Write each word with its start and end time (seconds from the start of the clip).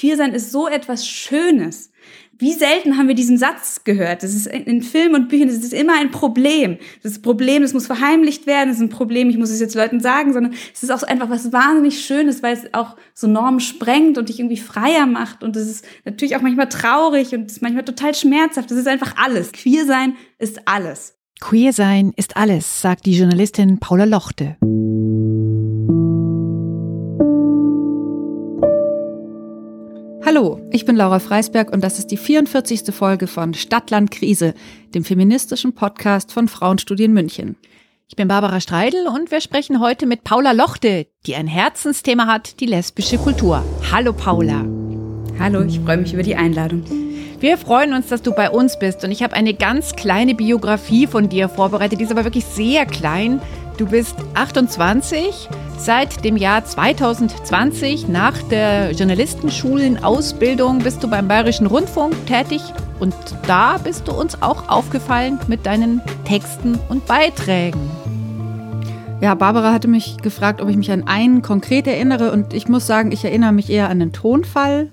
Queer 0.00 0.16
sein 0.16 0.32
ist 0.32 0.50
so 0.50 0.66
etwas 0.66 1.06
Schönes. 1.06 1.92
Wie 2.38 2.54
selten 2.54 2.96
haben 2.96 3.08
wir 3.08 3.14
diesen 3.14 3.36
Satz 3.36 3.84
gehört? 3.84 4.22
Das 4.22 4.32
ist 4.32 4.46
in 4.46 4.80
Filmen 4.80 5.14
und 5.14 5.28
Büchern, 5.28 5.48
das 5.48 5.58
ist 5.58 5.74
immer 5.74 5.92
ein 6.00 6.10
Problem. 6.10 6.78
Das 7.02 7.20
Problem, 7.20 7.60
das 7.60 7.74
muss 7.74 7.86
verheimlicht 7.86 8.46
werden, 8.46 8.70
das 8.70 8.78
ist 8.78 8.82
ein 8.82 8.88
Problem, 8.88 9.28
ich 9.28 9.36
muss 9.36 9.50
es 9.50 9.60
jetzt 9.60 9.74
Leuten 9.74 10.00
sagen, 10.00 10.32
sondern 10.32 10.54
es 10.72 10.82
ist 10.82 10.90
auch 10.90 11.02
einfach 11.02 11.28
was 11.28 11.52
wahnsinnig 11.52 12.02
Schönes, 12.02 12.42
weil 12.42 12.54
es 12.54 12.72
auch 12.72 12.96
so 13.12 13.26
Normen 13.26 13.60
sprengt 13.60 14.16
und 14.16 14.30
dich 14.30 14.40
irgendwie 14.40 14.56
freier 14.56 15.04
macht. 15.04 15.44
Und 15.44 15.54
es 15.54 15.68
ist 15.68 15.84
natürlich 16.06 16.34
auch 16.34 16.40
manchmal 16.40 16.70
traurig 16.70 17.34
und 17.34 17.50
ist 17.50 17.60
manchmal 17.60 17.84
total 17.84 18.14
schmerzhaft. 18.14 18.70
Das 18.70 18.78
ist 18.78 18.88
einfach 18.88 19.16
alles. 19.22 19.52
Queer 19.52 19.84
sein 19.84 20.16
ist 20.38 20.66
alles. 20.66 21.18
Queer 21.42 21.74
sein 21.74 22.14
ist 22.16 22.38
alles, 22.38 22.80
sagt 22.80 23.04
die 23.04 23.18
Journalistin 23.18 23.78
Paula 23.80 24.04
Lochte. 24.04 24.56
Hallo, 30.32 30.60
ich 30.70 30.84
bin 30.84 30.94
Laura 30.94 31.18
Freisberg 31.18 31.72
und 31.72 31.82
das 31.82 31.98
ist 31.98 32.12
die 32.12 32.16
44. 32.16 32.94
Folge 32.94 33.26
von 33.26 33.52
Stadtland 33.52 34.12
Krise, 34.12 34.54
dem 34.94 35.02
feministischen 35.02 35.74
Podcast 35.74 36.30
von 36.30 36.46
Frauenstudien 36.46 37.12
München. 37.12 37.56
Ich 38.06 38.14
bin 38.14 38.28
Barbara 38.28 38.60
Streidel 38.60 39.08
und 39.08 39.32
wir 39.32 39.40
sprechen 39.40 39.80
heute 39.80 40.06
mit 40.06 40.22
Paula 40.22 40.52
Lochte, 40.52 41.08
die 41.26 41.34
ein 41.34 41.48
Herzensthema 41.48 42.28
hat, 42.28 42.60
die 42.60 42.66
lesbische 42.66 43.18
Kultur. 43.18 43.64
Hallo 43.90 44.12
Paula. 44.12 44.64
Hallo, 45.40 45.62
ich 45.62 45.80
freue 45.80 45.96
mich 45.96 46.14
über 46.14 46.22
die 46.22 46.36
Einladung. 46.36 46.84
Wir 47.40 47.58
freuen 47.58 47.92
uns, 47.92 48.06
dass 48.06 48.22
du 48.22 48.30
bei 48.30 48.50
uns 48.50 48.78
bist 48.78 49.02
und 49.02 49.10
ich 49.10 49.24
habe 49.24 49.34
eine 49.34 49.54
ganz 49.54 49.96
kleine 49.96 50.36
Biografie 50.36 51.08
von 51.08 51.28
dir 51.28 51.48
vorbereitet, 51.48 51.98
die 51.98 52.04
ist 52.04 52.12
aber 52.12 52.22
wirklich 52.22 52.44
sehr 52.44 52.86
klein. 52.86 53.42
Du 53.78 53.86
bist 53.86 54.14
28, 54.34 55.48
seit 55.84 56.24
dem 56.26 56.36
Jahr 56.36 56.62
2020 56.62 58.06
nach 58.06 58.36
der 58.42 58.92
Journalistenschulenausbildung 58.92 60.80
bist 60.80 61.02
du 61.02 61.08
beim 61.08 61.26
Bayerischen 61.26 61.66
Rundfunk 61.66 62.14
tätig 62.26 62.60
und 62.98 63.14
da 63.46 63.78
bist 63.78 64.06
du 64.06 64.12
uns 64.12 64.42
auch 64.42 64.68
aufgefallen 64.68 65.38
mit 65.48 65.64
deinen 65.64 66.02
Texten 66.26 66.78
und 66.90 67.06
Beiträgen. 67.06 67.80
Ja, 69.22 69.34
Barbara 69.34 69.72
hatte 69.72 69.88
mich 69.88 70.18
gefragt, 70.18 70.60
ob 70.60 70.68
ich 70.68 70.76
mich 70.76 70.90
an 70.92 71.06
einen 71.06 71.40
konkret 71.40 71.86
erinnere 71.86 72.30
und 72.32 72.52
ich 72.52 72.68
muss 72.68 72.86
sagen, 72.86 73.10
ich 73.10 73.24
erinnere 73.24 73.52
mich 73.52 73.70
eher 73.70 73.88
an 73.88 74.00
den 74.00 74.12
Tonfall. 74.12 74.92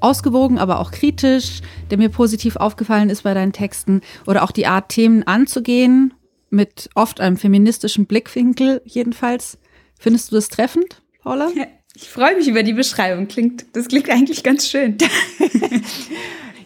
Ausgewogen, 0.00 0.58
aber 0.58 0.78
auch 0.78 0.92
kritisch, 0.92 1.60
der 1.90 1.98
mir 1.98 2.08
positiv 2.08 2.54
aufgefallen 2.54 3.10
ist 3.10 3.22
bei 3.22 3.34
deinen 3.34 3.52
Texten 3.52 4.02
oder 4.26 4.44
auch 4.44 4.52
die 4.52 4.66
Art, 4.66 4.90
Themen 4.90 5.26
anzugehen 5.26 6.14
mit 6.50 6.88
oft 6.94 7.20
einem 7.20 7.36
feministischen 7.36 8.06
Blickwinkel 8.06 8.80
jedenfalls. 8.84 9.58
Findest 9.98 10.30
du 10.30 10.36
das 10.36 10.48
treffend, 10.48 11.02
Paula? 11.22 11.50
Ich 11.94 12.08
freue 12.08 12.36
mich 12.36 12.46
über 12.46 12.62
die 12.62 12.72
Beschreibung. 12.72 13.26
Klingt, 13.26 13.66
das 13.72 13.88
klingt 13.88 14.08
eigentlich 14.08 14.42
ganz 14.42 14.68
schön. 14.68 14.96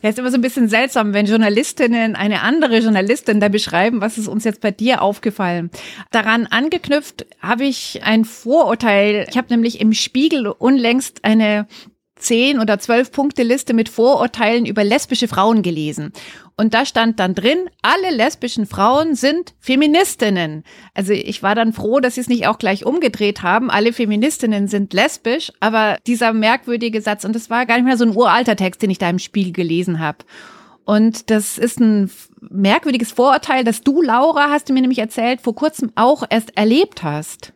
Ja, 0.03 0.09
ist 0.11 0.19
immer 0.19 0.33
so 0.33 0.37
ein 0.37 0.41
bisschen 0.41 0.69
seltsam, 0.69 1.15
wenn 1.15 1.27
Journalistinnen 1.27 2.17
eine 2.17 2.43
andere 2.43 2.79
Journalistin 2.79 3.39
da 3.39 3.49
beschreiben, 3.49 4.01
was 4.01 4.19
ist 4.19 4.27
uns 4.27 4.43
jetzt 4.43 4.61
bei 4.61 4.73
dir 4.73 5.01
aufgefallen. 5.01 5.71
Daran 6.11 6.49
angeknüpft 6.49 7.25
habe 7.41 7.65
ich 7.65 8.01
ein 8.03 8.25
Vorurteil. 8.25 9.27
Ich 9.31 9.37
habe 9.37 9.47
nämlich 9.51 9.81
im 9.81 9.93
Spiegel 9.93 10.49
unlängst 10.49 11.25
eine 11.25 11.69
zehn 12.23 12.59
oder 12.61 12.79
zwölf 12.79 13.13
Punkte 13.13 13.43
Liste 13.43 13.75
mit 13.75 13.89
Vorurteilen 13.89 14.67
über 14.67 14.85
lesbische 14.85 15.29
Frauen 15.29 15.63
gelesen. 15.63 16.13
Und 16.57 16.75
da 16.75 16.85
stand 16.87 17.19
dann 17.19 17.35
drin, 17.35 17.69
alle 17.83 18.15
lesbischen 18.15 18.67
Frauen 18.67 19.15
sind 19.15 19.55
Feministinnen. 19.59 20.65
Also 20.95 21.13
ich 21.13 21.43
war 21.43 21.55
dann 21.55 21.73
froh, 21.73 22.01
dass 22.01 22.15
sie 22.15 22.21
es 22.21 22.29
nicht 22.29 22.47
auch 22.47 22.59
gleich 22.59 22.85
umgedreht 22.85 23.43
haben. 23.43 23.71
Alle 23.71 23.93
Feministinnen 23.93 24.69
sind 24.69 24.93
lesbisch, 24.93 25.53
aber 25.61 25.99
dieser 26.07 26.33
merkwürdige 26.33 27.01
Satz, 27.01 27.25
und 27.25 27.35
das 27.35 27.51
war 27.51 27.67
gar 27.67 27.77
nicht 27.77 27.87
mehr 27.87 27.97
so 27.97 28.05
ein 28.05 28.17
uralter 28.17 28.57
Text, 28.57 28.83
den 28.83 28.91
ich 28.91 28.99
da 28.99 29.11
im 29.11 29.19
Spiegel 29.19 29.53
gelesen 29.53 29.99
habe. 29.99 30.19
Und 30.85 31.31
das 31.31 31.59
ist 31.59 31.81
ein 31.81 32.11
merkwürdiges 32.41 33.13
Vorurteil, 33.13 33.65
das 33.65 33.83
du, 33.83 34.03
Laura, 34.03 34.51
hast 34.51 34.69
du 34.69 34.73
mir 34.73 34.81
nämlich 34.81 34.99
erzählt, 34.99 35.41
vor 35.41 35.55
kurzem 35.55 35.93
auch 35.95 36.25
erst 36.29 36.57
erlebt 36.57 37.03
hast. 37.03 37.53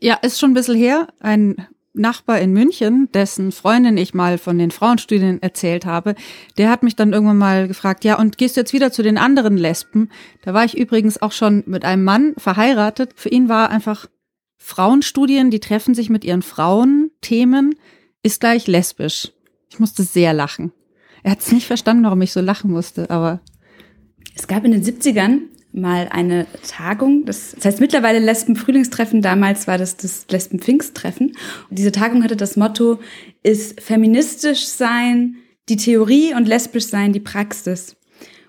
Ja, 0.00 0.14
ist 0.22 0.40
schon 0.40 0.50
ein 0.50 0.54
bisschen 0.54 0.76
her. 0.76 1.08
Ein 1.20 1.66
Nachbar 1.92 2.38
in 2.38 2.52
München, 2.52 3.08
dessen 3.12 3.50
Freundin 3.50 3.96
ich 3.96 4.14
mal 4.14 4.38
von 4.38 4.58
den 4.58 4.70
Frauenstudien 4.70 5.42
erzählt 5.42 5.84
habe, 5.84 6.14
der 6.56 6.70
hat 6.70 6.84
mich 6.84 6.94
dann 6.94 7.12
irgendwann 7.12 7.38
mal 7.38 7.66
gefragt, 7.66 8.04
ja, 8.04 8.16
und 8.16 8.38
gehst 8.38 8.56
du 8.56 8.60
jetzt 8.60 8.72
wieder 8.72 8.92
zu 8.92 9.02
den 9.02 9.18
anderen 9.18 9.56
Lesben? 9.56 10.08
Da 10.42 10.54
war 10.54 10.64
ich 10.64 10.78
übrigens 10.78 11.20
auch 11.20 11.32
schon 11.32 11.64
mit 11.66 11.84
einem 11.84 12.04
Mann 12.04 12.34
verheiratet. 12.38 13.14
Für 13.16 13.28
ihn 13.28 13.48
war 13.48 13.70
einfach 13.70 14.06
Frauenstudien, 14.58 15.50
die 15.50 15.58
treffen 15.58 15.94
sich 15.94 16.10
mit 16.10 16.24
ihren 16.24 16.42
Frauenthemen, 16.42 17.74
ist 18.22 18.40
gleich 18.40 18.68
lesbisch. 18.68 19.32
Ich 19.68 19.80
musste 19.80 20.04
sehr 20.04 20.32
lachen. 20.32 20.72
Er 21.22 21.32
hat 21.32 21.40
es 21.40 21.50
nicht 21.50 21.66
verstanden, 21.66 22.04
warum 22.04 22.22
ich 22.22 22.32
so 22.32 22.40
lachen 22.40 22.70
musste, 22.70 23.10
aber. 23.10 23.40
Es 24.36 24.46
gab 24.46 24.64
in 24.64 24.72
den 24.72 24.84
70ern 24.84 25.40
mal 25.72 26.08
eine 26.10 26.46
Tagung. 26.68 27.24
Das, 27.24 27.52
das 27.54 27.64
heißt 27.64 27.80
mittlerweile 27.80 28.18
Lesben-Frühlingstreffen. 28.18 29.22
Damals 29.22 29.66
war 29.66 29.78
das 29.78 29.96
das 29.96 30.26
Lesben-Pfingsttreffen. 30.28 31.36
Diese 31.70 31.92
Tagung 31.92 32.24
hatte 32.24 32.36
das 32.36 32.56
Motto, 32.56 32.98
ist 33.42 33.80
feministisch 33.80 34.66
sein 34.66 35.36
die 35.68 35.76
Theorie 35.76 36.34
und 36.34 36.48
lesbisch 36.48 36.86
sein 36.86 37.12
die 37.12 37.20
Praxis. 37.20 37.96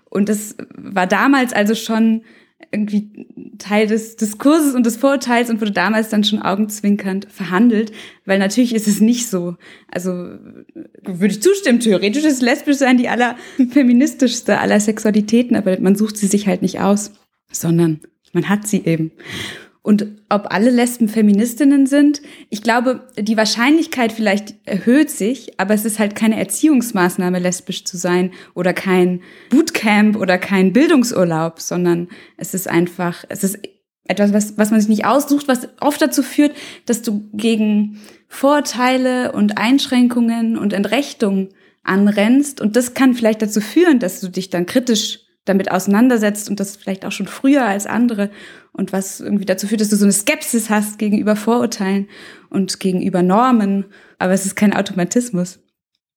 Und 0.09 0.27
das 0.27 0.55
war 0.75 1.07
damals 1.07 1.53
also 1.53 1.75
schon 1.75 2.23
irgendwie 2.71 3.27
Teil 3.57 3.87
des 3.87 4.15
Diskurses 4.15 4.75
und 4.75 4.85
des 4.85 4.97
Vorurteils 4.97 5.49
und 5.49 5.61
wurde 5.61 5.71
damals 5.71 6.09
dann 6.09 6.23
schon 6.23 6.41
augenzwinkernd 6.41 7.27
verhandelt, 7.31 7.91
weil 8.25 8.39
natürlich 8.39 8.73
ist 8.75 8.87
es 8.87 9.01
nicht 9.01 9.29
so. 9.29 9.55
Also 9.89 10.11
würde 11.03 11.33
ich 11.33 11.41
zustimmen, 11.41 11.79
theoretisch 11.79 12.23
ist 12.23 12.41
lesbisch 12.41 12.77
sein 12.77 12.97
die 12.97 13.09
allerfeministischste 13.09 14.59
aller 14.59 14.79
Sexualitäten, 14.79 15.55
aber 15.55 15.79
man 15.79 15.95
sucht 15.95 16.17
sie 16.17 16.27
sich 16.27 16.47
halt 16.47 16.61
nicht 16.61 16.79
aus, 16.79 17.11
sondern 17.51 18.01
man 18.33 18.49
hat 18.49 18.67
sie 18.67 18.83
eben. 18.85 19.11
Und 19.83 20.05
ob 20.29 20.53
alle 20.53 20.69
Lesben 20.69 21.07
Feministinnen 21.07 21.87
sind, 21.87 22.21
ich 22.49 22.61
glaube, 22.61 23.07
die 23.17 23.35
Wahrscheinlichkeit 23.35 24.11
vielleicht 24.11 24.55
erhöht 24.65 25.09
sich, 25.09 25.59
aber 25.59 25.73
es 25.73 25.85
ist 25.85 25.97
halt 25.97 26.15
keine 26.15 26.37
Erziehungsmaßnahme, 26.37 27.39
lesbisch 27.39 27.83
zu 27.83 27.97
sein 27.97 28.31
oder 28.53 28.73
kein 28.73 29.21
Bootcamp 29.49 30.17
oder 30.17 30.37
kein 30.37 30.71
Bildungsurlaub, 30.71 31.59
sondern 31.59 32.09
es 32.37 32.53
ist 32.53 32.67
einfach, 32.67 33.25
es 33.29 33.43
ist 33.43 33.57
etwas, 34.05 34.33
was, 34.33 34.57
was 34.57 34.69
man 34.69 34.79
sich 34.79 34.89
nicht 34.89 35.05
aussucht, 35.05 35.47
was 35.47 35.67
oft 35.79 35.99
dazu 35.99 36.21
führt, 36.21 36.55
dass 36.85 37.01
du 37.01 37.29
gegen 37.33 37.99
Vorteile 38.27 39.31
und 39.31 39.57
Einschränkungen 39.57 40.57
und 40.57 40.73
Entrechtung 40.73 41.49
anrennst. 41.83 42.61
Und 42.61 42.75
das 42.75 42.93
kann 42.93 43.15
vielleicht 43.15 43.41
dazu 43.41 43.61
führen, 43.61 43.99
dass 43.99 44.21
du 44.21 44.27
dich 44.27 44.51
dann 44.51 44.67
kritisch 44.67 45.21
damit 45.45 45.71
auseinandersetzt 45.71 46.49
und 46.49 46.59
das 46.59 46.75
vielleicht 46.75 47.03
auch 47.03 47.11
schon 47.11 47.25
früher 47.25 47.65
als 47.65 47.87
andere 47.87 48.29
und 48.73 48.93
was 48.93 49.19
irgendwie 49.19 49.45
dazu 49.45 49.67
führt, 49.67 49.81
dass 49.81 49.89
du 49.89 49.95
so 49.95 50.05
eine 50.05 50.13
Skepsis 50.13 50.69
hast 50.69 50.97
gegenüber 50.97 51.35
Vorurteilen 51.35 52.07
und 52.49 52.79
gegenüber 52.79 53.21
Normen, 53.21 53.85
aber 54.17 54.33
es 54.33 54.45
ist 54.45 54.55
kein 54.55 54.73
Automatismus. 54.73 55.59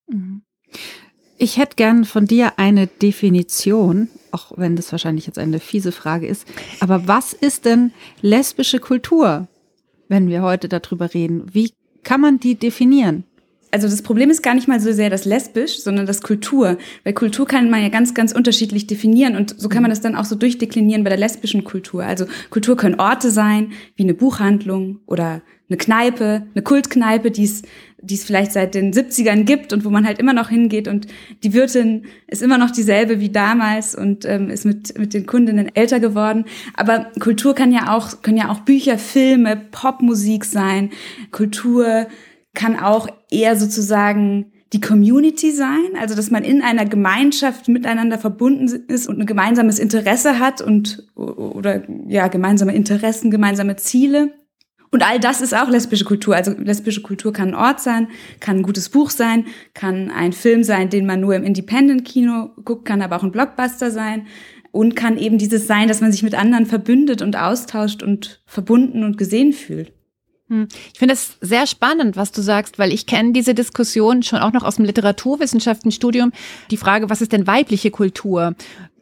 Mhm. 0.07 0.41
Ich 1.37 1.57
hätte 1.57 1.75
gern 1.75 2.05
von 2.05 2.27
dir 2.27 2.57
eine 2.57 2.87
Definition, 2.87 4.07
auch 4.31 4.53
wenn 4.55 4.77
das 4.77 4.91
wahrscheinlich 4.91 5.27
jetzt 5.27 5.37
eine 5.37 5.59
fiese 5.59 5.91
Frage 5.91 6.27
ist, 6.27 6.47
aber 6.79 7.07
was 7.07 7.33
ist 7.33 7.65
denn 7.65 7.91
lesbische 8.21 8.79
Kultur, 8.79 9.47
wenn 10.07 10.29
wir 10.29 10.41
heute 10.41 10.69
darüber 10.69 11.13
reden? 11.13 11.53
Wie 11.53 11.73
kann 12.03 12.21
man 12.21 12.39
die 12.39 12.55
definieren? 12.55 13.25
Also 13.75 13.89
das 13.89 14.01
Problem 14.03 14.29
ist 14.29 14.41
gar 14.41 14.55
nicht 14.55 14.69
mal 14.69 14.79
so 14.79 14.93
sehr 14.93 15.09
das 15.09 15.25
Lesbisch, 15.25 15.79
sondern 15.79 16.05
das 16.05 16.21
Kultur. 16.21 16.77
Weil 17.03 17.11
Kultur 17.11 17.45
kann 17.45 17.69
man 17.69 17.81
ja 17.81 17.89
ganz, 17.89 18.13
ganz 18.13 18.31
unterschiedlich 18.31 18.87
definieren 18.87 19.35
und 19.35 19.59
so 19.59 19.67
kann 19.67 19.81
man 19.81 19.91
das 19.91 19.99
dann 19.99 20.15
auch 20.15 20.23
so 20.23 20.35
durchdeklinieren 20.35 21.03
bei 21.03 21.09
der 21.09 21.19
lesbischen 21.19 21.65
Kultur. 21.65 22.05
Also 22.05 22.25
Kultur 22.51 22.77
können 22.77 23.01
Orte 23.01 23.31
sein, 23.31 23.73
wie 23.97 24.03
eine 24.03 24.13
Buchhandlung 24.13 24.99
oder 25.07 25.41
eine 25.67 25.77
Kneipe, 25.77 26.47
eine 26.53 26.63
Kultkneipe, 26.63 27.31
die 27.31 27.43
es, 27.43 27.63
die 28.01 28.13
es 28.13 28.23
vielleicht 28.23 28.53
seit 28.53 28.75
den 28.75 28.93
70ern 28.93 29.43
gibt 29.43 29.73
und 29.73 29.83
wo 29.83 29.89
man 29.89 30.05
halt 30.05 30.19
immer 30.19 30.31
noch 30.33 30.47
hingeht 30.47 30.87
und 30.87 31.07
die 31.43 31.53
Wirtin 31.53 32.05
ist 32.27 32.41
immer 32.41 32.57
noch 32.57 32.71
dieselbe 32.71 33.19
wie 33.19 33.29
damals 33.29 33.93
und 33.93 34.23
ähm, 34.23 34.49
ist 34.49 34.63
mit, 34.63 34.97
mit 34.97 35.13
den 35.13 35.25
Kundinnen 35.25 35.75
älter 35.75 35.99
geworden. 35.99 36.45
Aber 36.75 37.11
Kultur 37.19 37.55
kann 37.55 37.73
ja 37.73 37.93
auch, 37.93 38.21
können 38.21 38.37
ja 38.37 38.49
auch 38.51 38.61
Bücher, 38.61 38.97
Filme, 38.97 39.57
Popmusik 39.57 40.45
sein. 40.45 40.91
Kultur 41.31 42.07
kann 42.55 42.79
auch 42.79 43.07
eher 43.29 43.55
sozusagen 43.55 44.51
die 44.73 44.81
Community 44.81 45.51
sein, 45.51 45.95
also 45.99 46.15
dass 46.15 46.31
man 46.31 46.43
in 46.43 46.61
einer 46.61 46.85
Gemeinschaft 46.85 47.67
miteinander 47.67 48.17
verbunden 48.17 48.67
ist 48.87 49.07
und 49.07 49.19
ein 49.19 49.25
gemeinsames 49.25 49.79
Interesse 49.79 50.39
hat 50.39 50.61
und 50.61 51.07
oder 51.15 51.83
ja 52.07 52.27
gemeinsame 52.27 52.73
Interessen, 52.73 53.31
gemeinsame 53.31 53.75
Ziele. 53.75 54.33
Und 54.91 55.03
all 55.05 55.19
das 55.19 55.41
ist 55.41 55.53
auch 55.55 55.69
lesbische 55.69 56.05
Kultur. 56.05 56.35
Also 56.35 56.51
lesbische 56.57 57.01
Kultur 57.01 57.33
kann 57.33 57.49
ein 57.49 57.55
Ort 57.55 57.81
sein, 57.81 58.07
kann 58.39 58.57
ein 58.57 58.63
gutes 58.63 58.89
Buch 58.89 59.09
sein, 59.09 59.45
kann 59.73 60.09
ein 60.09 60.33
Film 60.33 60.63
sein, 60.63 60.89
den 60.89 61.05
man 61.05 61.19
nur 61.19 61.35
im 61.35 61.43
Independent-Kino 61.43 62.51
guckt, 62.63 62.85
kann 62.85 63.01
aber 63.01 63.17
auch 63.17 63.23
ein 63.23 63.31
Blockbuster 63.31 63.91
sein 63.91 64.27
und 64.71 64.95
kann 64.95 65.17
eben 65.17 65.37
dieses 65.37 65.67
sein, 65.67 65.87
dass 65.87 66.01
man 66.01 66.11
sich 66.11 66.23
mit 66.23 66.35
anderen 66.35 66.65
verbündet 66.65 67.21
und 67.21 67.37
austauscht 67.37 68.03
und 68.03 68.41
verbunden 68.45 69.03
und 69.03 69.17
gesehen 69.17 69.53
fühlt. 69.53 69.94
Hm. 70.49 70.67
Ich 70.93 70.99
finde 70.99 71.13
es 71.13 71.37
sehr 71.41 71.65
spannend, 71.65 72.15
was 72.15 72.31
du 72.31 72.41
sagst, 72.41 72.77
weil 72.77 72.93
ich 72.93 73.05
kenne 73.05 73.31
diese 73.31 73.53
Diskussion 73.53 74.23
schon 74.23 74.39
auch 74.39 74.53
noch 74.53 74.63
aus 74.63 74.75
dem 74.75 74.85
Literaturwissenschaftenstudium. 74.85 76.31
Die 76.71 76.77
Frage, 76.77 77.09
was 77.09 77.21
ist 77.21 77.31
denn 77.31 77.47
weibliche 77.47 77.91
Kultur? 77.91 78.55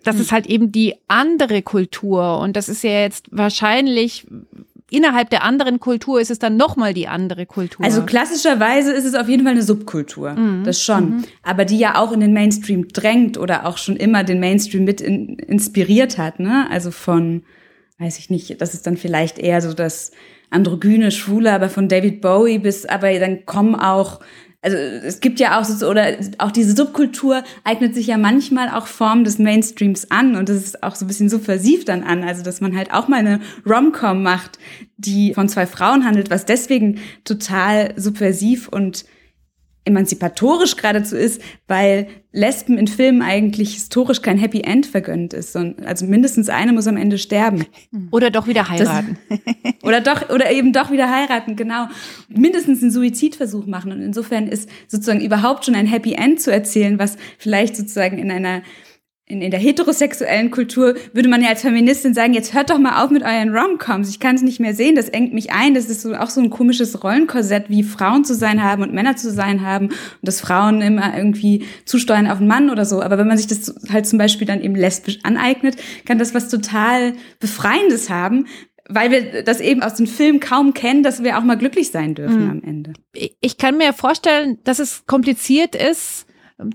Das 0.03 0.15
hm. 0.15 0.21
ist 0.21 0.31
halt 0.31 0.47
eben 0.47 0.71
die 0.71 0.95
andere 1.07 1.61
Kultur 1.61 2.39
und 2.39 2.55
das 2.55 2.69
ist 2.69 2.83
ja 2.83 3.01
jetzt 3.01 3.27
wahrscheinlich 3.31 4.25
innerhalb 4.93 5.31
der 5.31 5.43
anderen 5.43 5.79
Kultur 5.79 6.21
ist 6.21 6.29
es 6.29 6.37
dann 6.37 6.55
nochmal 6.55 6.93
die 6.93 7.07
andere 7.07 7.47
Kultur. 7.47 7.83
Also 7.83 8.03
klassischerweise 8.03 8.93
ist 8.93 9.05
es 9.05 9.15
auf 9.15 9.27
jeden 9.27 9.43
Fall 9.43 9.53
eine 9.53 9.63
Subkultur, 9.63 10.33
mhm. 10.33 10.63
das 10.63 10.83
schon. 10.83 11.09
Mhm. 11.09 11.23
Aber 11.41 11.65
die 11.65 11.79
ja 11.79 11.97
auch 11.97 12.11
in 12.11 12.19
den 12.19 12.31
Mainstream 12.31 12.87
drängt 12.89 13.39
oder 13.39 13.65
auch 13.65 13.77
schon 13.77 13.95
immer 13.95 14.23
den 14.23 14.39
Mainstream 14.39 14.83
mit 14.83 15.01
in, 15.01 15.39
inspiriert 15.39 16.19
hat, 16.19 16.39
ne? 16.39 16.67
Also 16.69 16.91
von, 16.91 17.43
weiß 17.97 18.19
ich 18.19 18.29
nicht, 18.29 18.61
das 18.61 18.75
ist 18.75 18.85
dann 18.85 18.95
vielleicht 18.95 19.39
eher 19.39 19.61
so 19.61 19.73
das 19.73 20.11
androgyne, 20.53 21.11
schwule, 21.11 21.51
aber 21.51 21.69
von 21.69 21.87
David 21.87 22.21
Bowie 22.21 22.59
bis, 22.59 22.85
aber 22.85 23.17
dann 23.19 23.45
kommen 23.45 23.75
auch 23.75 24.19
also 24.63 24.77
es 24.77 25.19
gibt 25.19 25.41
ja 25.41 25.59
auch 25.59 25.65
so, 25.65 25.87
oder 25.87 26.15
auch 26.37 26.49
diese 26.49 26.73
Subkultur 26.73 27.43
eignet 27.65 27.93
sich 27.93 28.07
ja 28.07 28.17
manchmal 28.17 28.69
auch 28.69 28.87
Formen 28.87 29.25
des 29.25 29.37
Mainstreams 29.37 30.09
an 30.09 30.37
und 30.37 30.47
das 30.47 30.57
ist 30.57 30.83
auch 30.83 30.95
so 30.95 31.03
ein 31.03 31.09
bisschen 31.09 31.27
subversiv 31.27 31.83
dann 31.83 32.01
an, 32.01 32.23
also 32.23 32.43
dass 32.43 32.61
man 32.61 32.75
halt 32.75 32.93
auch 32.93 33.09
mal 33.09 33.19
eine 33.19 33.41
Rom-Com 33.69 34.23
macht, 34.23 34.57
die 34.95 35.33
von 35.33 35.49
zwei 35.49 35.67
Frauen 35.67 36.05
handelt, 36.05 36.29
was 36.29 36.45
deswegen 36.45 36.99
total 37.25 37.93
subversiv 37.97 38.69
und 38.69 39.03
emanzipatorisch 39.85 40.77
geradezu 40.77 41.15
ist, 41.15 41.41
weil 41.67 42.07
Lesben 42.31 42.77
in 42.77 42.87
Filmen 42.87 43.21
eigentlich 43.21 43.73
historisch 43.73 44.21
kein 44.21 44.37
Happy 44.37 44.61
End 44.61 44.85
vergönnt 44.85 45.33
ist. 45.33 45.55
Also 45.55 46.05
mindestens 46.05 46.49
eine 46.49 46.73
muss 46.73 46.87
am 46.87 46.97
Ende 46.97 47.17
sterben. 47.17 47.65
Oder 48.11 48.31
doch 48.31 48.47
wieder 48.47 48.69
heiraten. 48.69 49.17
Das, 49.29 49.39
oder 49.83 50.01
doch, 50.01 50.29
oder 50.29 50.51
eben 50.51 50.73
doch 50.73 50.89
wieder 50.89 51.11
heiraten, 51.11 51.55
genau. 51.55 51.87
Mindestens 52.29 52.81
einen 52.81 52.91
Suizidversuch 52.91 53.65
machen. 53.65 53.91
Und 53.91 54.01
insofern 54.01 54.47
ist 54.47 54.69
sozusagen 54.87 55.21
überhaupt 55.21 55.65
schon 55.65 55.75
ein 55.75 55.85
Happy 55.85 56.13
End 56.13 56.41
zu 56.41 56.51
erzählen, 56.51 56.97
was 56.97 57.17
vielleicht 57.37 57.75
sozusagen 57.75 58.17
in 58.17 58.31
einer 58.31 58.63
in, 59.25 59.41
in 59.41 59.51
der 59.51 59.59
heterosexuellen 59.59 60.51
Kultur 60.51 60.95
würde 61.13 61.29
man 61.29 61.41
ja 61.41 61.49
als 61.49 61.61
Feministin 61.61 62.13
sagen, 62.13 62.33
jetzt 62.33 62.53
hört 62.53 62.69
doch 62.69 62.77
mal 62.77 63.03
auf 63.03 63.09
mit 63.09 63.23
euren 63.23 63.55
Romcoms. 63.55 64.09
Ich 64.09 64.19
kann 64.19 64.35
es 64.35 64.41
nicht 64.41 64.59
mehr 64.59 64.73
sehen, 64.73 64.95
das 64.95 65.07
engt 65.07 65.33
mich 65.33 65.51
ein. 65.51 65.73
Das 65.73 65.85
ist 65.85 66.01
so, 66.01 66.13
auch 66.13 66.29
so 66.29 66.41
ein 66.41 66.49
komisches 66.49 67.03
Rollenkorsett, 67.03 67.69
wie 67.69 67.83
Frauen 67.83 68.25
zu 68.25 68.35
sein 68.35 68.61
haben 68.61 68.83
und 68.83 68.93
Männer 68.93 69.15
zu 69.15 69.31
sein 69.31 69.65
haben 69.65 69.87
und 69.87 69.95
dass 70.21 70.41
Frauen 70.41 70.81
immer 70.81 71.15
irgendwie 71.15 71.65
zusteuern 71.85 72.27
auf 72.27 72.39
einen 72.39 72.47
Mann 72.47 72.69
oder 72.69 72.83
so. 72.83 73.01
Aber 73.01 73.17
wenn 73.17 73.27
man 73.27 73.37
sich 73.37 73.47
das 73.47 73.73
halt 73.89 74.05
zum 74.05 74.19
Beispiel 74.19 74.45
dann 74.45 74.61
eben 74.61 74.75
lesbisch 74.75 75.19
aneignet, 75.23 75.77
kann 76.05 76.19
das 76.19 76.33
was 76.33 76.49
total 76.49 77.13
Befreiendes 77.39 78.09
haben, 78.09 78.47
weil 78.89 79.09
wir 79.11 79.43
das 79.43 79.61
eben 79.61 79.81
aus 79.81 79.95
dem 79.95 80.07
Film 80.07 80.41
kaum 80.41 80.73
kennen, 80.73 81.01
dass 81.01 81.23
wir 81.23 81.37
auch 81.37 81.43
mal 81.43 81.55
glücklich 81.55 81.91
sein 81.91 82.13
dürfen 82.13 82.43
mhm. 82.43 82.51
am 82.51 82.63
Ende. 82.63 82.93
Ich 83.39 83.57
kann 83.57 83.77
mir 83.77 83.93
vorstellen, 83.93 84.57
dass 84.65 84.79
es 84.79 85.05
kompliziert 85.05 85.75
ist, 85.75 86.25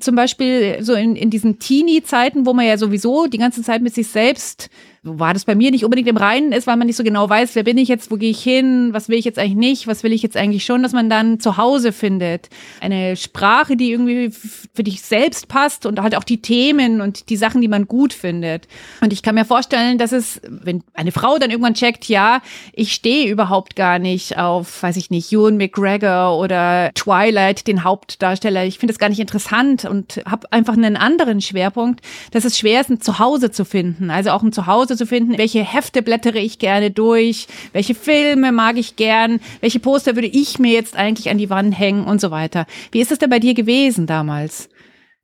zum 0.00 0.16
Beispiel 0.16 0.78
so 0.82 0.94
in, 0.94 1.16
in 1.16 1.30
diesen 1.30 1.58
Teenie-Zeiten, 1.58 2.46
wo 2.46 2.52
man 2.52 2.66
ja 2.66 2.76
sowieso 2.76 3.26
die 3.26 3.38
ganze 3.38 3.62
Zeit 3.62 3.82
mit 3.82 3.94
sich 3.94 4.08
selbst 4.08 4.70
war 5.16 5.34
das 5.34 5.44
bei 5.44 5.55
mir 5.55 5.70
nicht 5.70 5.84
unbedingt 5.84 6.08
im 6.08 6.16
Reinen 6.16 6.52
ist, 6.52 6.66
weil 6.66 6.76
man 6.76 6.87
nicht 6.87 6.96
so 6.96 7.05
genau 7.05 7.28
weiß, 7.28 7.55
wer 7.55 7.64
bin 7.64 7.78
ich 7.78 7.88
jetzt, 7.88 8.10
wo 8.10 8.16
gehe 8.16 8.31
ich 8.31 8.43
hin, 8.43 8.90
was 8.93 9.08
will 9.08 9.19
ich 9.19 9.25
jetzt 9.25 9.38
eigentlich 9.38 9.56
nicht, 9.56 9.87
was 9.87 10.02
will 10.02 10.12
ich 10.12 10.22
jetzt 10.22 10.37
eigentlich 10.37 10.64
schon, 10.64 10.82
dass 10.82 10.93
man 10.93 11.08
dann 11.08 11.40
zu 11.40 11.56
Hause 11.56 11.93
findet. 11.93 12.49
Eine 12.81 13.16
Sprache, 13.16 13.76
die 13.76 13.93
irgendwie 13.93 14.31
für 14.31 14.82
dich 14.82 15.02
selbst 15.02 15.49
passt 15.49 15.87
und 15.87 16.00
halt 16.00 16.16
auch 16.16 16.25
die 16.25 16.43
Themen 16.43 17.00
und 17.00 17.31
die 17.31 17.37
Sachen, 17.37 17.60
die 17.60 17.69
man 17.69 17.87
gut 17.87 18.12
findet. 18.12 18.69
Und 19.00 19.12
ich 19.12 19.22
kann 19.22 19.34
mir 19.34 19.44
vorstellen, 19.44 19.99
dass 19.99 20.12
es, 20.12 20.40
wenn 20.49 20.82
eine 20.94 21.12
Frau 21.12 21.38
dann 21.38 21.50
irgendwann 21.50 21.75
checkt, 21.75 22.06
ja, 22.06 22.43
ich 22.72 22.93
stehe 22.93 23.31
überhaupt 23.31 23.76
gar 23.76 23.99
nicht 23.99 24.38
auf, 24.38 24.82
weiß 24.82 24.96
ich 24.96 25.11
nicht, 25.11 25.32
Ewan 25.32 25.56
McGregor 25.56 26.38
oder 26.38 26.90
Twilight, 26.94 27.66
den 27.66 27.84
Hauptdarsteller, 27.84 28.64
ich 28.64 28.78
finde 28.78 28.93
es 28.93 28.99
gar 28.99 29.08
nicht 29.08 29.20
interessant 29.20 29.84
und 29.84 30.20
habe 30.26 30.50
einfach 30.52 30.75
einen 30.75 30.96
anderen 30.96 31.40
Schwerpunkt, 31.40 32.00
dass 32.32 32.44
es 32.44 32.58
schwer 32.58 32.81
ist, 32.81 32.90
ein 32.90 33.00
Zuhause 33.00 33.50
zu 33.50 33.64
finden. 33.64 34.11
Also 34.11 34.31
auch 34.31 34.43
ein 34.43 34.52
Zuhause 34.52 34.96
zu 34.99 35.06
finden, 35.06 35.39
welche 35.39 35.65
Hefte 35.65 36.03
blättere 36.03 36.39
ich 36.39 36.59
gerne 36.59 36.91
durch, 36.91 37.47
welche 37.73 37.95
Filme 37.95 38.53
mag 38.53 38.77
ich 38.77 38.97
gern, 38.97 39.41
welche 39.61 39.81
Poster 39.81 40.17
würde 40.17 40.29
ich 40.29 40.59
mir 40.59 40.73
jetzt 40.73 40.97
eigentlich 40.97 41.31
an 41.31 41.39
die 41.39 41.50
Wand 41.50 41.79
hängen 41.79 42.05
und 42.05 42.21
so 42.21 42.31
weiter. 42.31 42.67
Wie 42.93 43.00
ist 43.00 43.11
das 43.11 43.19
denn 43.19 43.31
bei 43.31 43.39
dir 43.39 43.55
gewesen 43.55 44.06
damals? 44.06 44.69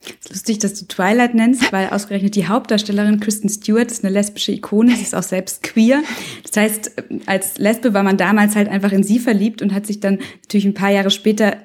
Es 0.00 0.26
ist 0.26 0.30
lustig, 0.30 0.58
dass 0.58 0.74
du 0.74 0.86
Twilight 0.86 1.34
nennst, 1.34 1.72
weil 1.72 1.88
ausgerechnet 1.88 2.36
die 2.36 2.46
Hauptdarstellerin 2.46 3.20
Kristen 3.20 3.48
Stewart 3.48 3.90
ist 3.90 4.04
eine 4.04 4.12
lesbische 4.12 4.52
Ikone, 4.52 4.94
sie 4.96 5.02
ist 5.02 5.14
auch 5.14 5.22
selbst 5.22 5.62
queer. 5.62 6.02
Das 6.42 6.56
heißt, 6.56 6.92
als 7.26 7.58
Lesbe 7.58 7.94
war 7.94 8.02
man 8.02 8.16
damals 8.16 8.54
halt 8.56 8.68
einfach 8.68 8.92
in 8.92 9.02
sie 9.02 9.18
verliebt 9.18 9.62
und 9.62 9.72
hat 9.74 9.86
sich 9.86 10.00
dann 10.00 10.18
natürlich 10.42 10.66
ein 10.66 10.74
paar 10.74 10.90
Jahre 10.90 11.10
später 11.10 11.56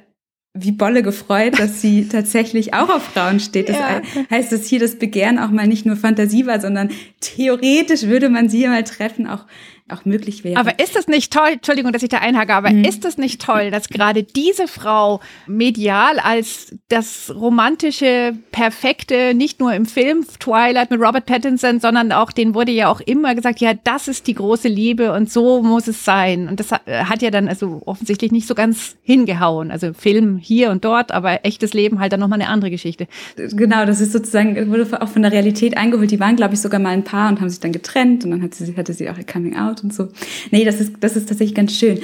wie 0.53 0.71
Bolle 0.71 1.03
gefreut, 1.03 1.59
dass 1.59 1.81
sie 1.81 2.07
tatsächlich 2.11 2.73
auch 2.73 2.89
auf 2.89 3.03
Frauen 3.03 3.39
steht. 3.39 3.69
Das 3.69 3.77
ja. 3.77 4.01
heißt, 4.29 4.51
dass 4.51 4.65
hier 4.65 4.79
das 4.79 4.97
Begehren 4.97 5.39
auch 5.39 5.51
mal 5.51 5.67
nicht 5.67 5.85
nur 5.85 5.95
Fantasie 5.95 6.45
war, 6.45 6.59
sondern 6.59 6.89
theoretisch 7.19 8.03
würde 8.03 8.29
man 8.29 8.49
sie 8.49 8.67
mal 8.67 8.83
treffen, 8.83 9.27
auch 9.27 9.45
auch 9.91 10.05
möglich 10.05 10.43
wäre. 10.43 10.59
Aber 10.59 10.79
ist 10.79 10.95
das 10.95 11.07
nicht 11.07 11.33
toll, 11.33 11.49
Entschuldigung, 11.53 11.91
dass 11.91 12.03
ich 12.03 12.09
da 12.09 12.17
einhage, 12.19 12.53
aber 12.53 12.71
mhm. 12.71 12.83
ist 12.83 13.05
das 13.05 13.17
nicht 13.17 13.41
toll, 13.41 13.71
dass 13.71 13.89
gerade 13.89 14.23
diese 14.23 14.67
Frau 14.67 15.19
medial 15.47 16.19
als 16.19 16.75
das 16.89 17.33
romantische, 17.35 18.33
perfekte, 18.51 19.33
nicht 19.33 19.59
nur 19.59 19.73
im 19.73 19.85
Film 19.85 20.25
Twilight 20.39 20.91
mit 20.91 20.99
Robert 20.99 21.25
Pattinson, 21.25 21.79
sondern 21.79 22.11
auch, 22.11 22.31
den 22.31 22.53
wurde 22.53 22.71
ja 22.71 22.89
auch 22.89 23.01
immer 23.01 23.35
gesagt, 23.35 23.59
ja, 23.59 23.73
das 23.73 24.07
ist 24.07 24.27
die 24.27 24.33
große 24.33 24.67
Liebe 24.67 25.13
und 25.13 25.31
so 25.31 25.61
muss 25.61 25.87
es 25.87 26.05
sein. 26.05 26.47
Und 26.47 26.59
das 26.59 26.71
hat 26.71 27.21
ja 27.21 27.31
dann 27.31 27.47
also 27.47 27.81
offensichtlich 27.85 28.31
nicht 28.31 28.47
so 28.47 28.55
ganz 28.55 28.95
hingehauen. 29.03 29.71
Also 29.71 29.93
Film 29.93 30.37
hier 30.37 30.71
und 30.71 30.85
dort, 30.85 31.11
aber 31.11 31.45
echtes 31.45 31.73
Leben 31.73 31.99
halt 31.99 32.13
dann 32.13 32.19
nochmal 32.19 32.41
eine 32.41 32.49
andere 32.49 32.71
Geschichte. 32.71 33.07
Genau, 33.35 33.85
das 33.85 34.01
ist 34.01 34.11
sozusagen, 34.11 34.69
wurde 34.69 35.01
auch 35.01 35.09
von 35.09 35.21
der 35.21 35.31
Realität 35.31 35.77
eingeholt. 35.77 36.11
Die 36.11 36.19
waren, 36.19 36.35
glaube 36.35 36.53
ich, 36.53 36.61
sogar 36.61 36.79
mal 36.79 36.89
ein 36.89 37.03
Paar 37.03 37.29
und 37.29 37.41
haben 37.41 37.49
sich 37.49 37.59
dann 37.59 37.71
getrennt 37.71 38.23
und 38.25 38.31
dann 38.31 38.41
hat 38.41 38.55
sie, 38.55 38.75
hatte 38.75 38.93
sie 38.93 39.09
auch 39.09 39.17
ihr 39.17 39.25
Coming 39.25 39.57
Out 39.57 39.78
und 39.83 39.93
so. 39.93 40.09
Nee, 40.51 40.65
das 40.65 40.79
ist, 40.79 40.93
das 40.99 41.15
ist 41.15 41.29
tatsächlich 41.29 41.55
ganz 41.55 41.73
schön. 41.73 41.99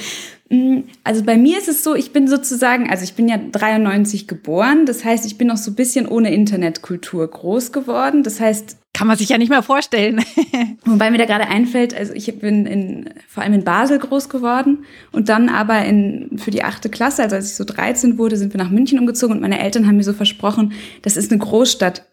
Mm, 0.50 0.80
also 1.04 1.24
bei 1.24 1.38
mir 1.38 1.58
ist 1.58 1.68
es 1.68 1.84
so, 1.84 1.96
ich 1.96 2.14
bin 2.14 2.28
sozusagen, 2.28 2.90
also 2.90 3.04
ich 3.04 3.14
bin 3.14 3.28
ja 3.28 3.38
93 3.38 4.28
geboren, 4.28 4.86
das 4.86 5.04
heißt, 5.04 5.26
ich 5.26 5.38
bin 5.38 5.48
noch 5.48 5.58
so 5.58 5.72
ein 5.72 5.76
bisschen 5.76 6.08
ohne 6.08 6.34
Internetkultur 6.34 7.28
groß 7.28 7.72
geworden. 7.72 8.24
Das 8.24 8.40
heißt, 8.40 8.78
kann 8.96 9.08
man 9.08 9.18
sich 9.18 9.28
ja 9.28 9.38
nicht 9.38 9.50
mehr 9.50 9.62
vorstellen. 9.62 10.24
Wobei 10.86 11.12
mir 11.12 11.18
da 11.18 11.26
gerade 11.26 11.48
einfällt, 11.48 11.94
also 11.94 12.14
ich 12.14 12.40
bin 12.40 12.66
in, 12.66 13.10
vor 13.28 13.44
allem 13.44 13.54
in 13.54 13.64
Basel 13.66 14.00
groß 14.00 14.30
geworden 14.30 14.86
und 15.12 15.28
dann 15.28 15.50
aber 15.50 15.84
in, 15.84 16.38
für 16.38 16.50
die 16.50 16.64
achte 16.64 16.90
Klasse, 16.90 17.24
also 17.24 17.36
als 17.36 17.52
ich 17.52 17.56
so 17.56 17.66
13 17.66 18.18
wurde, 18.18 18.38
sind 18.38 18.54
wir 18.54 18.58
nach 18.58 18.70
München 18.70 18.98
umgezogen 18.98 19.36
und 19.36 19.42
meine 19.42 19.60
Eltern 19.60 19.86
haben 19.86 19.98
mir 19.98 20.04
so 20.04 20.14
versprochen, 20.14 20.72
das 21.02 21.18
ist 21.18 21.32
eine 21.32 21.40
Großstadt. 21.40 22.06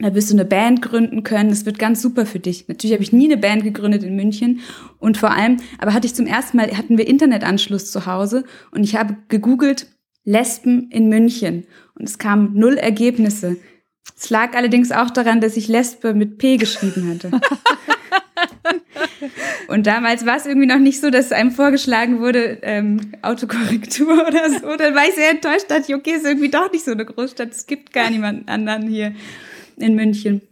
Da 0.00 0.14
wirst 0.14 0.30
du 0.30 0.34
eine 0.34 0.44
Band 0.44 0.80
gründen 0.80 1.22
können. 1.22 1.50
Das 1.50 1.66
wird 1.66 1.78
ganz 1.78 2.00
super 2.00 2.24
für 2.24 2.38
dich. 2.38 2.66
Natürlich 2.68 2.94
habe 2.94 3.02
ich 3.02 3.12
nie 3.12 3.26
eine 3.26 3.36
Band 3.36 3.62
gegründet 3.62 4.02
in 4.02 4.16
München. 4.16 4.60
Und 4.98 5.18
vor 5.18 5.32
allem, 5.32 5.58
aber 5.78 5.92
hatte 5.92 6.06
ich 6.06 6.14
zum 6.14 6.26
ersten 6.26 6.56
Mal, 6.56 6.76
hatten 6.76 6.96
wir 6.96 7.06
Internetanschluss 7.06 7.90
zu 7.90 8.06
Hause 8.06 8.44
und 8.70 8.84
ich 8.84 8.96
habe 8.96 9.16
gegoogelt 9.28 9.86
Lesben 10.24 10.88
in 10.90 11.08
München 11.08 11.66
und 11.94 12.08
es 12.08 12.18
kamen 12.18 12.54
null 12.54 12.78
Ergebnisse. 12.78 13.56
Es 14.16 14.30
lag 14.30 14.54
allerdings 14.54 14.92
auch 14.92 15.10
daran, 15.10 15.40
dass 15.40 15.56
ich 15.56 15.68
Lesbe 15.68 16.14
mit 16.14 16.38
P 16.38 16.56
geschrieben 16.56 17.08
hatte. 17.10 17.30
Und 19.68 19.86
damals 19.86 20.26
war 20.26 20.36
es 20.36 20.46
irgendwie 20.46 20.66
noch 20.66 20.78
nicht 20.78 21.00
so, 21.00 21.08
dass 21.08 21.32
einem 21.32 21.50
vorgeschlagen 21.50 22.20
wurde, 22.20 22.58
ähm, 22.62 23.12
Autokorrektur 23.22 24.12
oder 24.28 24.50
so. 24.50 24.76
Dann 24.76 24.94
war 24.94 25.08
ich 25.08 25.14
sehr 25.14 25.30
enttäuscht, 25.30 25.66
dachte 25.68 25.84
ich, 25.88 25.94
okay, 25.94 26.12
ist 26.12 26.26
irgendwie 26.26 26.50
doch 26.50 26.70
nicht 26.70 26.84
so 26.84 26.90
eine 26.90 27.04
Großstadt. 27.04 27.52
Es 27.52 27.66
gibt 27.66 27.92
gar 27.92 28.10
niemanden 28.10 28.48
anderen 28.48 28.86
hier 28.88 29.14
in 29.76 29.94
München. 29.94 30.42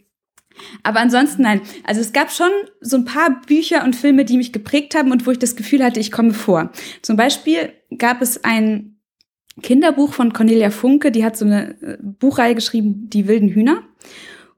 Aber 0.83 1.01
ansonsten 1.01 1.43
nein. 1.43 1.61
Also 1.85 2.01
es 2.01 2.13
gab 2.13 2.31
schon 2.31 2.51
so 2.81 2.97
ein 2.97 3.05
paar 3.05 3.41
Bücher 3.47 3.85
und 3.85 3.97
Filme, 3.97 4.25
die 4.25 4.37
mich 4.37 4.53
geprägt 4.53 4.95
haben 4.95 5.11
und 5.11 5.27
wo 5.27 5.31
ich 5.31 5.39
das 5.39 5.57
Gefühl 5.57 5.83
hatte, 5.83 6.01
ich 6.01 6.13
komme 6.13 6.35
vor. 6.35 6.71
Zum 7.03 7.17
Beispiel 7.17 7.73
gab 7.97 8.21
es 8.21 8.45
ein 8.45 8.97
Kinderbuch 9.63 10.13
von 10.13 10.33
Cornelia 10.33 10.71
Funke, 10.71 11.11
die 11.11 11.25
hat 11.25 11.37
so 11.37 11.45
eine 11.45 11.81
äh, 11.83 11.99
Buchreihe 12.01 12.55
geschrieben, 12.55 13.09
Die 13.11 13.29
wilden 13.29 13.49
Hühner. 13.49 13.83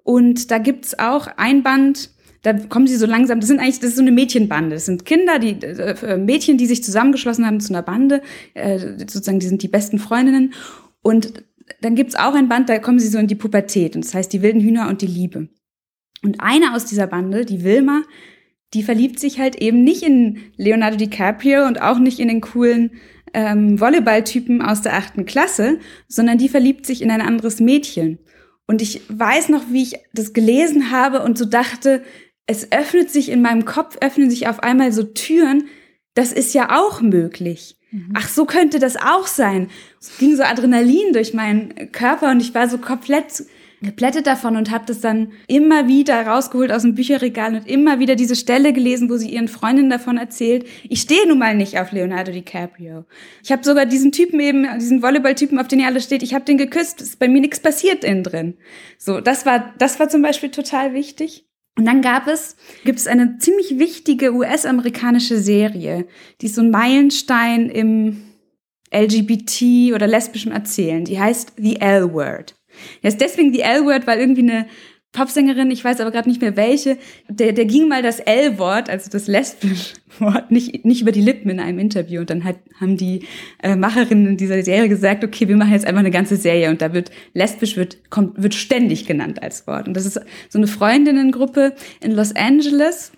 Und 0.04 0.50
da 0.50 0.59
gibt's 0.59 0.99
auch 0.99 1.28
ein 1.37 1.62
Band, 1.62 2.11
da 2.42 2.52
kommen 2.52 2.88
sie 2.88 2.97
so 2.97 3.07
langsam, 3.07 3.38
das 3.38 3.49
sind 3.49 3.61
eigentlich, 3.61 3.78
das 3.78 3.90
ist 3.90 3.97
so 3.97 4.02
eine 4.02 4.11
Mädchenbande. 4.11 4.75
Das 4.75 4.87
sind 4.87 5.04
Kinder, 5.04 5.38
die 5.38 5.62
äh, 5.62 6.16
Mädchen, 6.16 6.59
die 6.59 6.66
sich 6.66 6.83
zusammengeschlossen 6.83 7.47
haben 7.47 7.61
zu 7.61 7.73
einer 7.73 7.83
Bande, 7.83 8.21
äh, 8.54 8.78
sozusagen, 8.99 9.38
die 9.38 9.47
sind 9.47 9.62
die 9.62 9.69
besten 9.69 9.99
Freundinnen. 9.99 10.52
Und 11.02 11.45
dann 11.81 11.95
gibt's 11.95 12.14
auch 12.14 12.35
ein 12.35 12.49
Band, 12.49 12.69
da 12.69 12.78
kommen 12.78 12.99
sie 12.99 13.09
so 13.09 13.19
in 13.19 13.26
die 13.26 13.35
Pubertät. 13.35 13.97
Und 13.97 14.04
das 14.04 14.14
heißt 14.14 14.33
die 14.33 14.42
wilden 14.42 14.61
Hühner 14.61 14.88
und 14.88 15.02
die 15.02 15.07
Liebe. 15.07 15.49
Und 16.23 16.40
eine 16.40 16.75
aus 16.75 16.85
dieser 16.85 17.07
Bande, 17.07 17.45
die 17.45 17.64
Wilma, 17.64 18.02
die 18.75 18.83
verliebt 18.83 19.19
sich 19.19 19.38
halt 19.38 19.57
eben 19.57 19.85
nicht 19.85 20.02
in 20.02 20.38
Leonardo 20.57 20.97
DiCaprio 20.97 21.66
und 21.66 21.81
auch 21.83 21.99
nicht 21.99 22.19
in 22.19 22.28
den 22.28 22.40
coolen 22.40 22.92
ähm, 23.35 23.81
Volleyballtypen 23.81 24.62
aus 24.62 24.83
der 24.83 24.95
achten 24.95 25.25
Klasse, 25.25 25.78
sondern 26.09 26.38
die 26.38 26.49
verliebt 26.49 26.87
sich 26.87 27.02
in 27.02 27.11
ein 27.11 27.21
anderes 27.21 27.61
Mädchen. 27.61 28.19
Und 28.66 28.81
ich 28.81 29.02
weiß 29.09 29.49
noch, 29.49 29.64
wie 29.71 29.83
ich 29.83 29.95
das 30.14 30.33
gelesen 30.33 30.90
habe 30.90 31.23
und 31.23 31.37
so 31.37 31.45
dachte, 31.45 32.02
es 32.47 32.73
öffnet 32.73 33.11
sich 33.11 33.31
in 33.31 33.42
meinem 33.42 33.64
Kopf, 33.64 33.97
öffnen 34.00 34.31
sich 34.31 34.49
auf 34.49 34.62
einmal 34.62 34.92
so 34.92 35.02
Türen. 35.02 35.64
Das 36.14 36.33
ist 36.33 36.54
ja 36.54 36.78
auch 36.78 37.00
möglich. 37.00 37.76
Mhm. 37.93 38.13
Ach, 38.15 38.29
so 38.29 38.47
könnte 38.47 38.79
das 38.79 38.97
auch 38.97 39.27
sein. 39.27 39.69
Es 40.01 40.17
ging 40.19 40.35
so 40.35 40.43
Adrenalin 40.43 41.13
durch 41.13 41.35
meinen 41.35 41.93
Körper 41.93 42.31
und 42.31 42.41
ich 42.41 42.55
war 42.55 42.69
so 42.69 42.79
komplett 42.79 43.45
geplättet 43.83 44.27
davon 44.27 44.57
und 44.57 44.71
habe 44.71 44.85
das 44.87 45.01
dann 45.01 45.33
immer 45.49 45.89
wieder 45.89 46.27
rausgeholt 46.27 46.73
aus 46.73 46.83
dem 46.83 46.95
Bücherregal 46.95 47.55
und 47.55 47.69
immer 47.69 47.99
wieder 47.99 48.15
diese 48.15 48.37
Stelle 48.37 48.73
gelesen, 48.73 49.11
wo 49.11 49.17
sie 49.17 49.31
ihren 49.31 49.49
Freundinnen 49.49 49.91
davon 49.91 50.17
erzählt. 50.17 50.67
Ich 50.89 51.01
stehe 51.01 51.27
nun 51.27 51.39
mal 51.39 51.55
nicht 51.55 51.79
auf 51.79 51.93
Leonardo 51.93 52.33
DiCaprio. 52.33 53.05
Ich 53.43 53.53
habe 53.53 53.65
sogar 53.65 53.85
diesen 53.85 54.13
Typen 54.13 54.41
eben, 54.41 54.67
diesen 54.79 55.03
Volleyball-Typen, 55.03 55.59
auf 55.59 55.69
den 55.69 55.81
ihr 55.81 55.87
alle 55.87 56.01
steht, 56.01 56.23
ich 56.23 56.33
habe 56.33 56.45
den 56.45 56.59
geküsst. 56.59 57.01
Ist 57.03 57.19
bei 57.19 57.29
mir 57.29 57.41
nichts 57.41 57.61
passiert 57.61 58.05
innen 58.05 58.23
drin. 58.23 58.55
So, 58.99 59.21
das 59.21 59.45
war, 59.45 59.75
das 59.79 59.99
war 59.99 60.09
zum 60.09 60.23
Beispiel 60.23 60.51
total 60.51 60.95
wichtig. 60.95 61.45
Und 61.76 61.87
dann 61.87 62.02
gab 62.02 62.26
es, 62.26 62.57
gibt 62.85 62.99
es 62.99 63.07
eine 63.07 63.38
ziemlich 63.38 63.79
wichtige 63.79 64.35
US-amerikanische 64.35 65.38
Serie, 65.38 66.07
die 66.41 66.47
ist 66.47 66.57
so 66.57 66.62
ein 66.62 66.71
Meilenstein 66.71 67.71
im 67.71 68.23
LGBT 68.93 69.95
oder 69.95 70.07
lesbischem 70.07 70.52
Erzählen. 70.52 71.05
Die 71.05 71.19
heißt 71.19 71.55
The 71.57 71.81
L-Word. 71.81 72.55
Er 73.00 73.09
ist 73.09 73.21
deswegen 73.21 73.52
die 73.52 73.61
L-Word, 73.61 74.07
weil 74.07 74.19
irgendwie 74.19 74.43
eine 74.43 74.67
Popsängerin, 75.12 75.71
ich 75.71 75.85
weiß 75.85 76.00
aber 76.00 76.11
gerade 76.11 76.28
nicht 76.28 76.40
mehr 76.40 76.57
welche, 76.57 76.97
der, 77.28 77.52
der 77.52 77.66
ging 77.66 77.87
mal 77.87 78.02
das 78.02 78.19
L-Wort, 78.19 78.88
also 78.88 79.11
das 79.11 79.26
lesbische 79.26 79.97
Wort, 80.19 80.50
nicht, 80.50 80.87
nicht 80.87 81.02
über 81.02 81.12
die 81.12 81.21
Lippen 81.21 81.50
in 81.50 81.61
einem 81.61 81.78
Interview. 81.78 82.21
Und 82.21 82.31
dann 82.31 82.45
hat, 82.45 82.57
haben 82.81 82.97
die 82.97 83.26
äh, 83.62 83.76
Macherinnen 83.76 84.38
dieser 84.38 84.62
Serie 84.62 84.88
gesagt, 84.88 85.23
okay, 85.23 85.49
wir 85.49 85.57
machen 85.57 85.73
jetzt 85.73 85.87
einfach 85.87 86.00
eine 86.00 86.11
ganze 86.11 86.37
Serie 86.37 86.71
und 86.71 86.81
da 86.81 86.95
wird 86.95 87.11
lesbisch 87.35 87.76
wird, 87.76 88.11
kommt, 88.11 88.42
wird 88.42 88.54
ständig 88.54 89.07
genannt 89.07 89.42
als 89.42 89.66
Wort. 89.66 89.87
Und 89.87 89.95
das 89.95 90.07
ist 90.07 90.19
so 90.49 90.59
eine 90.59 90.66
Freundinnengruppe 90.66 91.75
in 92.00 92.12
Los 92.12 92.35
Angeles 92.35 93.12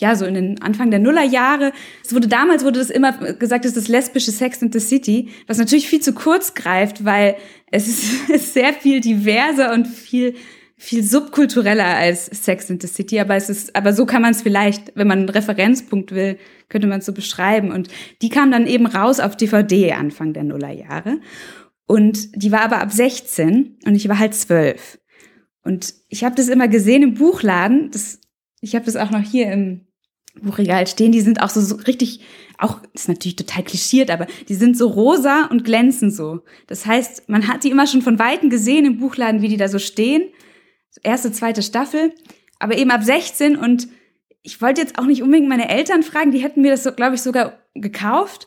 ja, 0.00 0.16
so 0.16 0.24
in 0.24 0.32
den 0.32 0.62
Anfang 0.62 0.90
der 0.90 0.98
Nullerjahre. 0.98 1.72
Es 2.02 2.14
wurde 2.14 2.26
damals 2.26 2.64
wurde 2.64 2.78
das 2.78 2.88
immer 2.88 3.12
gesagt, 3.34 3.66
es 3.66 3.72
ist 3.72 3.76
das 3.76 3.88
lesbische 3.88 4.30
Sex 4.30 4.62
in 4.62 4.72
the 4.72 4.80
City, 4.80 5.28
was 5.46 5.58
natürlich 5.58 5.88
viel 5.88 6.00
zu 6.00 6.14
kurz 6.14 6.54
greift, 6.54 7.04
weil 7.04 7.36
es 7.70 7.86
ist, 7.86 8.30
ist 8.30 8.54
sehr 8.54 8.72
viel 8.72 9.00
diverser 9.00 9.74
und 9.74 9.86
viel 9.86 10.34
viel 10.82 11.04
subkultureller 11.04 11.84
als 11.84 12.24
Sex 12.24 12.70
in 12.70 12.80
the 12.80 12.86
City, 12.86 13.20
aber 13.20 13.36
es 13.36 13.50
ist, 13.50 13.76
aber 13.76 13.92
so 13.92 14.06
kann 14.06 14.22
man 14.22 14.30
es 14.30 14.40
vielleicht, 14.40 14.96
wenn 14.96 15.06
man 15.06 15.18
einen 15.18 15.28
Referenzpunkt 15.28 16.12
will, 16.12 16.38
könnte 16.70 16.86
man 16.86 17.00
es 17.00 17.06
so 17.06 17.12
beschreiben. 17.12 17.70
Und 17.70 17.88
die 18.22 18.30
kam 18.30 18.50
dann 18.50 18.66
eben 18.66 18.86
raus 18.86 19.20
auf 19.20 19.36
DVD 19.36 19.92
Anfang 19.92 20.32
der 20.32 20.44
Nullerjahre. 20.44 21.18
Und 21.86 22.34
die 22.34 22.50
war 22.50 22.62
aber 22.62 22.80
ab 22.80 22.92
16 22.92 23.76
und 23.84 23.94
ich 23.94 24.08
war 24.08 24.18
halt 24.18 24.34
12. 24.34 24.98
Und 25.62 25.92
ich 26.08 26.24
habe 26.24 26.34
das 26.34 26.48
immer 26.48 26.66
gesehen 26.66 27.02
im 27.02 27.12
Buchladen. 27.14 27.90
Das, 27.90 28.18
ich 28.62 28.74
habe 28.74 28.86
das 28.86 28.96
auch 28.96 29.10
noch 29.10 29.22
hier 29.22 29.52
im 29.52 29.86
Buchregal 30.40 30.86
stehen, 30.86 31.12
die 31.12 31.20
sind 31.20 31.42
auch 31.42 31.50
so, 31.50 31.60
so 31.60 31.74
richtig, 31.74 32.20
auch 32.56 32.80
ist 32.94 33.08
natürlich 33.08 33.36
total 33.36 33.64
klischiert, 33.64 34.10
aber 34.10 34.26
die 34.48 34.54
sind 34.54 34.78
so 34.78 34.88
rosa 34.88 35.44
und 35.50 35.64
glänzen 35.64 36.10
so. 36.10 36.40
Das 36.68 36.86
heißt, 36.86 37.28
man 37.28 37.48
hat 37.48 37.64
die 37.64 37.70
immer 37.70 37.86
schon 37.86 38.00
von 38.00 38.18
weitem 38.18 38.48
gesehen 38.48 38.86
im 38.86 38.98
Buchladen, 38.98 39.42
wie 39.42 39.48
die 39.48 39.58
da 39.58 39.68
so 39.68 39.78
stehen. 39.78 40.22
Erste, 41.02 41.32
zweite 41.32 41.62
Staffel, 41.62 42.12
aber 42.58 42.76
eben 42.76 42.90
ab 42.90 43.02
16 43.02 43.56
und 43.56 43.88
ich 44.42 44.60
wollte 44.62 44.80
jetzt 44.80 44.98
auch 44.98 45.04
nicht 45.04 45.22
unbedingt 45.22 45.48
meine 45.48 45.68
Eltern 45.68 46.02
fragen, 46.02 46.30
die 46.30 46.38
hätten 46.38 46.62
mir 46.62 46.70
das, 46.70 46.82
so, 46.82 46.92
glaube 46.92 47.14
ich, 47.14 47.22
sogar 47.22 47.58
gekauft. 47.74 48.46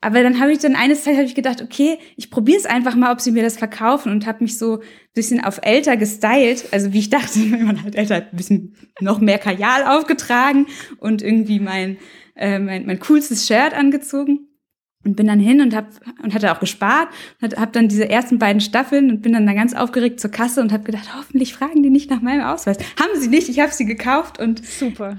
Aber 0.00 0.22
dann 0.22 0.38
habe 0.38 0.52
ich 0.52 0.58
dann 0.58 0.76
eines 0.76 1.04
Zeit 1.04 1.14
habe 1.14 1.24
ich 1.24 1.34
gedacht, 1.34 1.62
okay, 1.62 1.98
ich 2.16 2.30
probiere 2.30 2.58
es 2.58 2.66
einfach 2.66 2.94
mal, 2.94 3.12
ob 3.12 3.22
sie 3.22 3.30
mir 3.30 3.42
das 3.42 3.56
verkaufen 3.56 4.12
und 4.12 4.26
habe 4.26 4.44
mich 4.44 4.58
so 4.58 4.80
ein 4.80 4.86
bisschen 5.14 5.42
auf 5.42 5.60
älter 5.62 5.96
gestylt, 5.96 6.66
also 6.72 6.92
wie 6.92 6.98
ich 6.98 7.10
dachte, 7.10 7.38
wenn 7.50 7.64
man 7.64 7.82
halt 7.82 7.94
älter, 7.94 8.16
ein 8.16 8.36
bisschen 8.36 8.74
noch 9.00 9.20
mehr 9.20 9.38
Kajal 9.38 9.84
aufgetragen 9.84 10.66
und 10.98 11.22
irgendwie 11.22 11.58
mein 11.58 11.96
äh, 12.36 12.58
mein, 12.58 12.84
mein 12.84 12.98
coolstes 12.98 13.46
Shirt 13.46 13.72
angezogen 13.72 14.48
und 15.04 15.16
bin 15.16 15.26
dann 15.26 15.40
hin 15.40 15.60
und 15.60 15.74
hab 15.74 15.86
und 16.22 16.34
hatte 16.34 16.52
auch 16.52 16.60
gespart 16.60 17.08
und 17.40 17.56
hab 17.56 17.72
dann 17.72 17.88
diese 17.88 18.08
ersten 18.08 18.38
beiden 18.38 18.60
Staffeln 18.60 19.10
und 19.10 19.22
bin 19.22 19.32
dann 19.32 19.46
da 19.46 19.52
ganz 19.52 19.74
aufgeregt 19.74 20.20
zur 20.20 20.30
Kasse 20.30 20.60
und 20.60 20.72
habe 20.72 20.84
gedacht, 20.84 21.10
hoffentlich 21.16 21.54
fragen 21.54 21.82
die 21.82 21.90
nicht 21.90 22.10
nach 22.10 22.20
meinem 22.20 22.42
Ausweis. 22.42 22.78
Haben 23.00 23.20
sie 23.20 23.28
nicht, 23.28 23.48
ich 23.48 23.60
habe 23.60 23.72
sie 23.72 23.84
gekauft 23.84 24.38
und 24.38 24.64
super. 24.66 25.16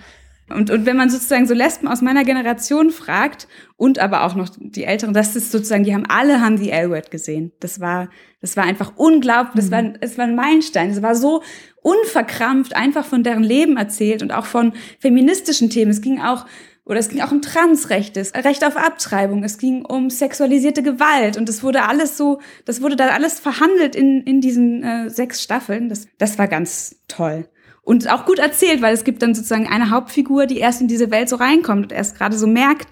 Und, 0.48 0.70
und 0.70 0.86
wenn 0.86 0.96
man 0.96 1.10
sozusagen 1.10 1.48
so 1.48 1.56
Lesben 1.56 1.88
aus 1.88 2.02
meiner 2.02 2.24
Generation 2.24 2.92
fragt 2.92 3.48
und 3.78 3.98
aber 3.98 4.24
auch 4.24 4.36
noch 4.36 4.50
die 4.60 4.84
Älteren, 4.84 5.14
das 5.14 5.36
ist 5.36 5.52
sozusagen, 5.52 5.84
die 5.84 5.94
haben 5.94 6.06
alle 6.08 6.40
haben 6.40 6.60
die 6.60 6.70
L-Word 6.70 7.10
gesehen. 7.10 7.52
Das 7.60 7.80
war, 7.80 8.10
das 8.42 8.56
war 8.56 8.64
einfach 8.64 8.94
unglaublich, 8.96 9.56
das 9.56 9.72
war, 9.72 9.82
mhm. 9.82 9.98
es 10.02 10.20
war 10.20 10.26
ein 10.26 10.36
Meilenstein. 10.36 10.92
Es 10.92 11.02
war 11.02 11.16
so 11.16 11.42
unverkrampft 11.82 12.76
einfach 12.76 13.06
von 13.06 13.24
deren 13.24 13.44
Leben 13.44 13.78
erzählt 13.78 14.22
und 14.22 14.32
auch 14.32 14.46
von 14.46 14.74
feministischen 15.00 15.72
Themen. 15.72 15.90
Es 15.90 16.02
ging 16.02 16.22
auch 16.22 16.46
oder 16.86 17.00
es 17.00 17.10
ging 17.10 17.22
auch 17.22 17.32
um 17.32 17.42
Transrechte, 17.42 18.22
Recht 18.36 18.64
auf 18.64 18.78
Abtreibung, 18.78 19.44
es 19.44 19.58
ging 19.58 19.84
um 19.84 20.10
sexualisierte 20.10 20.84
Gewalt 20.84 21.36
und 21.36 21.50
es 21.50 21.64
wurde 21.64 21.84
alles 21.84 22.16
so, 22.16 22.40
das 22.66 22.82
wurde 22.82 22.96
da 22.96 23.08
alles 23.10 23.40
verhandelt 23.40 23.96
in, 23.96 24.22
in 24.22 24.40
diesen 24.40 24.84
äh, 24.84 25.10
sechs 25.10 25.42
Staffeln. 25.42 25.90
Das, 25.90 26.08
das 26.18 26.38
war 26.38 26.48
ganz 26.48 26.98
toll. 27.08 27.48
Und 27.86 28.12
auch 28.12 28.26
gut 28.26 28.40
erzählt, 28.40 28.82
weil 28.82 28.96
es 28.96 29.04
gibt 29.04 29.22
dann 29.22 29.36
sozusagen 29.36 29.68
eine 29.68 29.92
Hauptfigur, 29.92 30.48
die 30.48 30.58
erst 30.58 30.82
in 30.82 30.88
diese 30.88 31.12
Welt 31.12 31.30
so 31.30 31.36
reinkommt 31.36 31.84
und 31.84 31.92
erst 31.92 32.18
gerade 32.18 32.36
so 32.36 32.48
merkt, 32.48 32.88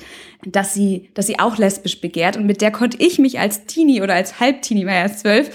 dass 0.46 0.76
sie, 0.76 1.10
dass 1.16 1.26
sie 1.26 1.40
auch 1.40 1.58
lesbisch 1.58 2.00
begehrt. 2.00 2.38
Und 2.38 2.46
mit 2.46 2.62
der 2.62 2.70
konnte 2.70 2.98
ich 3.00 3.18
mich 3.18 3.40
als 3.40 3.66
Teenie 3.66 4.04
oder 4.04 4.14
als 4.14 4.40
Halbteenie, 4.40 4.86
war 4.86 4.94
erst 4.94 5.22
zwölf, 5.22 5.50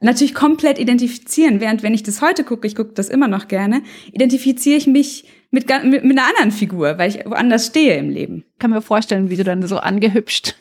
natürlich 0.00 0.32
komplett 0.32 0.78
identifizieren. 0.78 1.60
Während 1.60 1.82
wenn 1.82 1.92
ich 1.92 2.04
das 2.04 2.22
heute 2.22 2.44
gucke, 2.44 2.68
ich 2.68 2.76
gucke 2.76 2.92
das 2.94 3.08
immer 3.08 3.26
noch 3.26 3.48
gerne, 3.48 3.82
identifiziere 4.12 4.76
ich 4.76 4.86
mich 4.86 5.24
mit, 5.50 5.68
mit, 5.82 6.04
mit 6.04 6.16
einer 6.16 6.28
anderen 6.28 6.52
Figur, 6.52 6.96
weil 6.96 7.10
ich 7.10 7.26
woanders 7.26 7.66
stehe 7.66 7.96
im 7.96 8.10
Leben. 8.10 8.44
Kann 8.60 8.70
mir 8.70 8.80
vorstellen, 8.80 9.28
wie 9.28 9.36
du 9.36 9.42
dann 9.42 9.66
so 9.66 9.78
angehübscht 9.78 10.54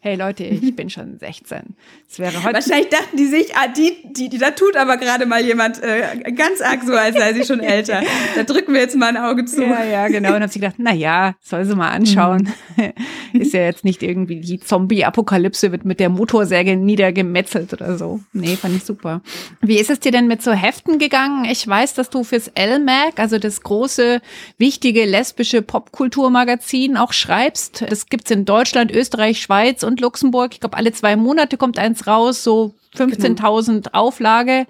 hey 0.00 0.16
Leute, 0.16 0.44
ich 0.44 0.74
bin 0.76 0.90
schon 0.90 1.18
16. 1.18 1.74
Es 2.08 2.18
wäre 2.18 2.42
heute 2.42 2.54
Wahrscheinlich 2.54 2.88
dachten 2.88 3.16
die 3.16 3.26
sich, 3.26 3.54
ah, 3.56 3.68
die, 3.68 3.96
die, 4.04 4.28
die, 4.28 4.38
da 4.38 4.50
tut 4.50 4.76
aber 4.76 4.96
gerade 4.96 5.26
mal 5.26 5.44
jemand 5.44 5.82
äh, 5.82 6.32
ganz 6.32 6.60
arg 6.60 6.82
so, 6.84 6.92
als 6.94 7.16
sei 7.16 7.32
sie 7.32 7.44
schon 7.44 7.60
älter. 7.60 8.02
Da 8.34 8.42
drücken 8.42 8.72
wir 8.72 8.80
jetzt 8.80 8.96
mal 8.96 9.08
ein 9.08 9.16
Auge 9.16 9.44
zu. 9.44 9.62
Ja, 9.62 9.84
ja, 9.84 10.08
genau. 10.08 10.34
Und 10.34 10.42
habe 10.42 10.48
sie 10.48 10.60
gedacht, 10.60 10.76
na 10.78 10.92
ja, 10.92 11.34
soll 11.40 11.64
sie 11.64 11.74
mal 11.74 11.90
anschauen. 11.90 12.48
Mhm. 12.76 13.40
Ist 13.40 13.52
ja 13.52 13.62
jetzt 13.62 13.84
nicht 13.84 14.02
irgendwie 14.02 14.40
die 14.40 14.60
Zombie-Apokalypse 14.60 15.72
wird 15.72 15.84
mit 15.84 16.00
der 16.00 16.08
Motorsäge 16.08 16.76
niedergemetzelt 16.76 17.72
oder 17.72 17.98
so. 17.98 18.20
Nee, 18.32 18.56
fand 18.56 18.76
ich 18.76 18.84
super. 18.84 19.22
Wie 19.60 19.78
ist 19.78 19.90
es 19.90 20.00
dir 20.00 20.12
denn 20.12 20.26
mit 20.26 20.42
so 20.42 20.52
Heften 20.52 20.98
gegangen? 20.98 21.44
Ich 21.44 21.66
weiß, 21.66 21.94
dass 21.94 22.10
du 22.10 22.24
fürs 22.24 22.50
LMAG, 22.56 23.18
also 23.18 23.38
das 23.38 23.62
große, 23.62 24.20
wichtige 24.58 25.04
lesbische 25.04 25.62
Popkulturmagazin 25.62 26.96
auch 26.96 27.12
schreibst. 27.12 27.84
Das 27.88 28.06
gibt's 28.06 28.30
in 28.30 28.44
Deutschland, 28.44 28.92
Österreich, 28.92 29.40
Schweiz 29.40 29.82
und 29.86 30.00
Luxemburg. 30.00 30.52
Ich 30.52 30.60
glaube, 30.60 30.76
alle 30.76 30.92
zwei 30.92 31.16
Monate 31.16 31.56
kommt 31.56 31.78
eins 31.78 32.06
raus, 32.06 32.44
so 32.44 32.74
15.000 32.96 33.66
genau. 33.66 33.88
Auflage. 33.92 34.66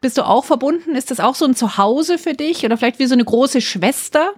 Bist 0.00 0.18
du 0.18 0.22
auch 0.22 0.44
verbunden? 0.44 0.96
Ist 0.96 1.10
das 1.10 1.20
auch 1.20 1.34
so 1.34 1.44
ein 1.44 1.54
Zuhause 1.54 2.18
für 2.18 2.34
dich 2.34 2.64
oder 2.64 2.76
vielleicht 2.76 2.98
wie 2.98 3.06
so 3.06 3.14
eine 3.14 3.24
große 3.24 3.60
Schwester? 3.60 4.34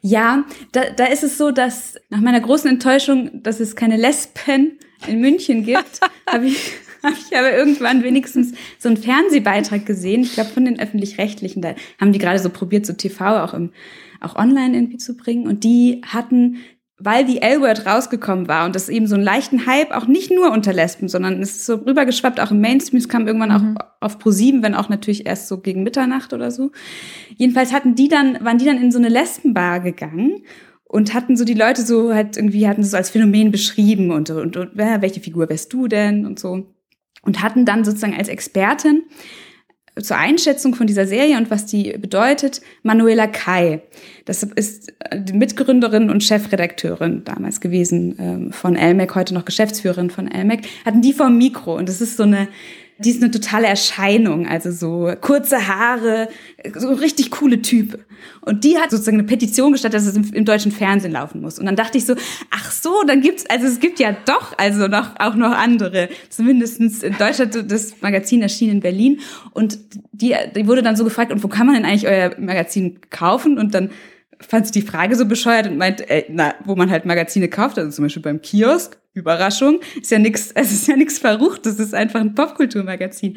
Ja, 0.00 0.44
da, 0.72 0.90
da 0.90 1.06
ist 1.06 1.24
es 1.24 1.38
so, 1.38 1.50
dass 1.50 1.96
nach 2.08 2.20
meiner 2.20 2.40
großen 2.40 2.68
Enttäuschung, 2.68 3.42
dass 3.42 3.60
es 3.60 3.74
keine 3.74 3.96
Lesben 3.96 4.78
in 5.06 5.20
München 5.20 5.64
gibt, 5.64 6.00
habe 6.28 6.46
ich, 6.46 6.72
hab 7.02 7.14
ich 7.14 7.36
aber 7.36 7.52
irgendwann 7.52 8.02
wenigstens 8.02 8.52
so 8.78 8.88
einen 8.88 8.96
Fernsehbeitrag 8.96 9.86
gesehen. 9.86 10.22
Ich 10.22 10.34
glaube 10.34 10.50
von 10.50 10.64
den 10.64 10.78
öffentlich-rechtlichen, 10.78 11.62
da 11.62 11.74
haben 12.00 12.12
die 12.12 12.18
gerade 12.18 12.38
so 12.38 12.50
probiert, 12.50 12.86
so 12.86 12.92
TV 12.92 13.42
auch 13.42 13.54
im 13.54 13.72
auch 14.20 14.36
online 14.36 14.76
irgendwie 14.76 14.98
zu 14.98 15.16
bringen. 15.16 15.46
Und 15.46 15.64
die 15.64 16.02
hatten 16.06 16.58
weil 17.00 17.24
die 17.24 17.40
L-Word 17.40 17.86
rausgekommen 17.86 18.48
war 18.48 18.66
und 18.66 18.74
das 18.74 18.88
eben 18.88 19.06
so 19.06 19.14
einen 19.14 19.24
leichten 19.24 19.66
Hype 19.66 19.92
auch 19.92 20.06
nicht 20.06 20.32
nur 20.32 20.50
unter 20.50 20.72
Lesben, 20.72 21.08
sondern 21.08 21.40
es 21.40 21.50
ist 21.50 21.66
so 21.66 21.76
rübergeschwappt 21.76 22.40
auch 22.40 22.50
im 22.50 22.60
Mainstream, 22.60 22.98
es 22.98 23.08
kam 23.08 23.26
irgendwann 23.26 23.50
mhm. 23.50 23.76
auch 23.76 23.84
auf 24.00 24.18
Pro7, 24.18 24.62
wenn 24.62 24.74
auch 24.74 24.88
natürlich 24.88 25.26
erst 25.26 25.46
so 25.46 25.58
gegen 25.58 25.84
Mitternacht 25.84 26.32
oder 26.32 26.50
so. 26.50 26.72
Jedenfalls 27.36 27.72
hatten 27.72 27.94
die 27.94 28.08
dann, 28.08 28.44
waren 28.44 28.58
die 28.58 28.64
dann 28.64 28.82
in 28.82 28.90
so 28.90 28.98
eine 28.98 29.08
Lesbenbar 29.08 29.78
gegangen 29.78 30.42
und 30.84 31.14
hatten 31.14 31.36
so 31.36 31.44
die 31.44 31.54
Leute 31.54 31.82
so 31.82 32.12
halt 32.12 32.36
irgendwie 32.36 32.66
hatten 32.66 32.80
es 32.80 32.90
so 32.90 32.96
als 32.96 33.10
Phänomen 33.10 33.52
beschrieben 33.52 34.10
und, 34.10 34.30
und, 34.30 34.56
und 34.56 34.70
welche 34.74 35.20
Figur 35.20 35.48
wärst 35.48 35.72
du 35.72 35.86
denn 35.86 36.26
und 36.26 36.40
so 36.40 36.66
und 37.22 37.42
hatten 37.42 37.64
dann 37.64 37.84
sozusagen 37.84 38.16
als 38.16 38.28
Expertin 38.28 39.02
zur 40.02 40.16
Einschätzung 40.16 40.74
von 40.74 40.86
dieser 40.86 41.06
Serie 41.06 41.36
und 41.36 41.50
was 41.50 41.66
die 41.66 41.94
bedeutet, 41.98 42.60
Manuela 42.82 43.26
Kai. 43.26 43.82
Das 44.24 44.42
ist 44.42 44.92
die 45.14 45.32
Mitgründerin 45.32 46.10
und 46.10 46.22
Chefredakteurin 46.22 47.24
damals 47.24 47.60
gewesen 47.60 48.16
ähm, 48.18 48.52
von 48.52 48.76
Elmec, 48.76 49.14
heute 49.14 49.34
noch 49.34 49.44
Geschäftsführerin 49.44 50.10
von 50.10 50.28
Elmec, 50.28 50.66
hatten 50.84 51.02
die 51.02 51.12
vor 51.12 51.30
Mikro 51.30 51.76
und 51.76 51.88
das 51.88 52.00
ist 52.00 52.16
so 52.16 52.24
eine 52.24 52.48
die 52.98 53.10
ist 53.10 53.22
eine 53.22 53.30
totale 53.30 53.66
Erscheinung, 53.68 54.48
also 54.48 54.72
so 54.72 55.12
kurze 55.20 55.68
Haare, 55.68 56.28
so 56.74 56.92
richtig 56.92 57.30
coole 57.30 57.62
Typ. 57.62 57.98
Und 58.40 58.64
die 58.64 58.76
hat 58.76 58.90
sozusagen 58.90 59.18
eine 59.18 59.26
Petition 59.26 59.72
gestattet, 59.72 59.94
dass 59.94 60.06
es 60.06 60.16
im, 60.16 60.32
im, 60.32 60.44
deutschen 60.44 60.72
Fernsehen 60.72 61.12
laufen 61.12 61.40
muss. 61.40 61.58
Und 61.58 61.66
dann 61.66 61.76
dachte 61.76 61.98
ich 61.98 62.06
so, 62.06 62.14
ach 62.50 62.72
so, 62.72 63.02
dann 63.06 63.20
gibt's, 63.20 63.44
also 63.48 63.66
es 63.66 63.78
gibt 63.78 64.00
ja 64.00 64.16
doch, 64.24 64.58
also 64.58 64.88
noch, 64.88 65.14
auch 65.20 65.36
noch 65.36 65.52
andere. 65.52 66.08
Zumindestens 66.28 67.04
in 67.04 67.16
Deutschland, 67.16 67.70
das 67.70 68.00
Magazin 68.00 68.42
erschien 68.42 68.70
in 68.70 68.80
Berlin. 68.80 69.20
Und 69.52 69.78
die, 70.12 70.34
die 70.56 70.66
wurde 70.66 70.82
dann 70.82 70.96
so 70.96 71.04
gefragt, 71.04 71.30
und 71.30 71.42
wo 71.44 71.48
kann 71.48 71.66
man 71.66 71.76
denn 71.76 71.84
eigentlich 71.84 72.08
euer 72.08 72.32
Magazin 72.38 72.98
kaufen? 73.10 73.58
Und 73.58 73.74
dann 73.74 73.90
fand 74.40 74.74
die 74.74 74.82
Frage 74.82 75.16
so 75.16 75.26
bescheuert 75.26 75.66
und 75.66 75.76
meint, 75.78 76.08
ey, 76.08 76.26
na, 76.28 76.54
wo 76.64 76.76
man 76.76 76.90
halt 76.90 77.04
Magazine 77.04 77.48
kauft, 77.48 77.78
also 77.78 77.90
zum 77.90 78.04
Beispiel 78.04 78.22
beim 78.22 78.40
Kiosk, 78.40 78.98
Überraschung, 79.14 79.80
ist 80.00 80.10
ja 80.10 80.18
nichts, 80.18 80.50
es 80.54 80.72
ist 80.72 80.86
ja 80.86 80.96
nichts 80.96 81.18
Verruchtes, 81.18 81.74
es 81.74 81.86
ist 81.86 81.94
einfach 81.94 82.20
ein 82.20 82.34
Popkulturmagazin. 82.34 83.36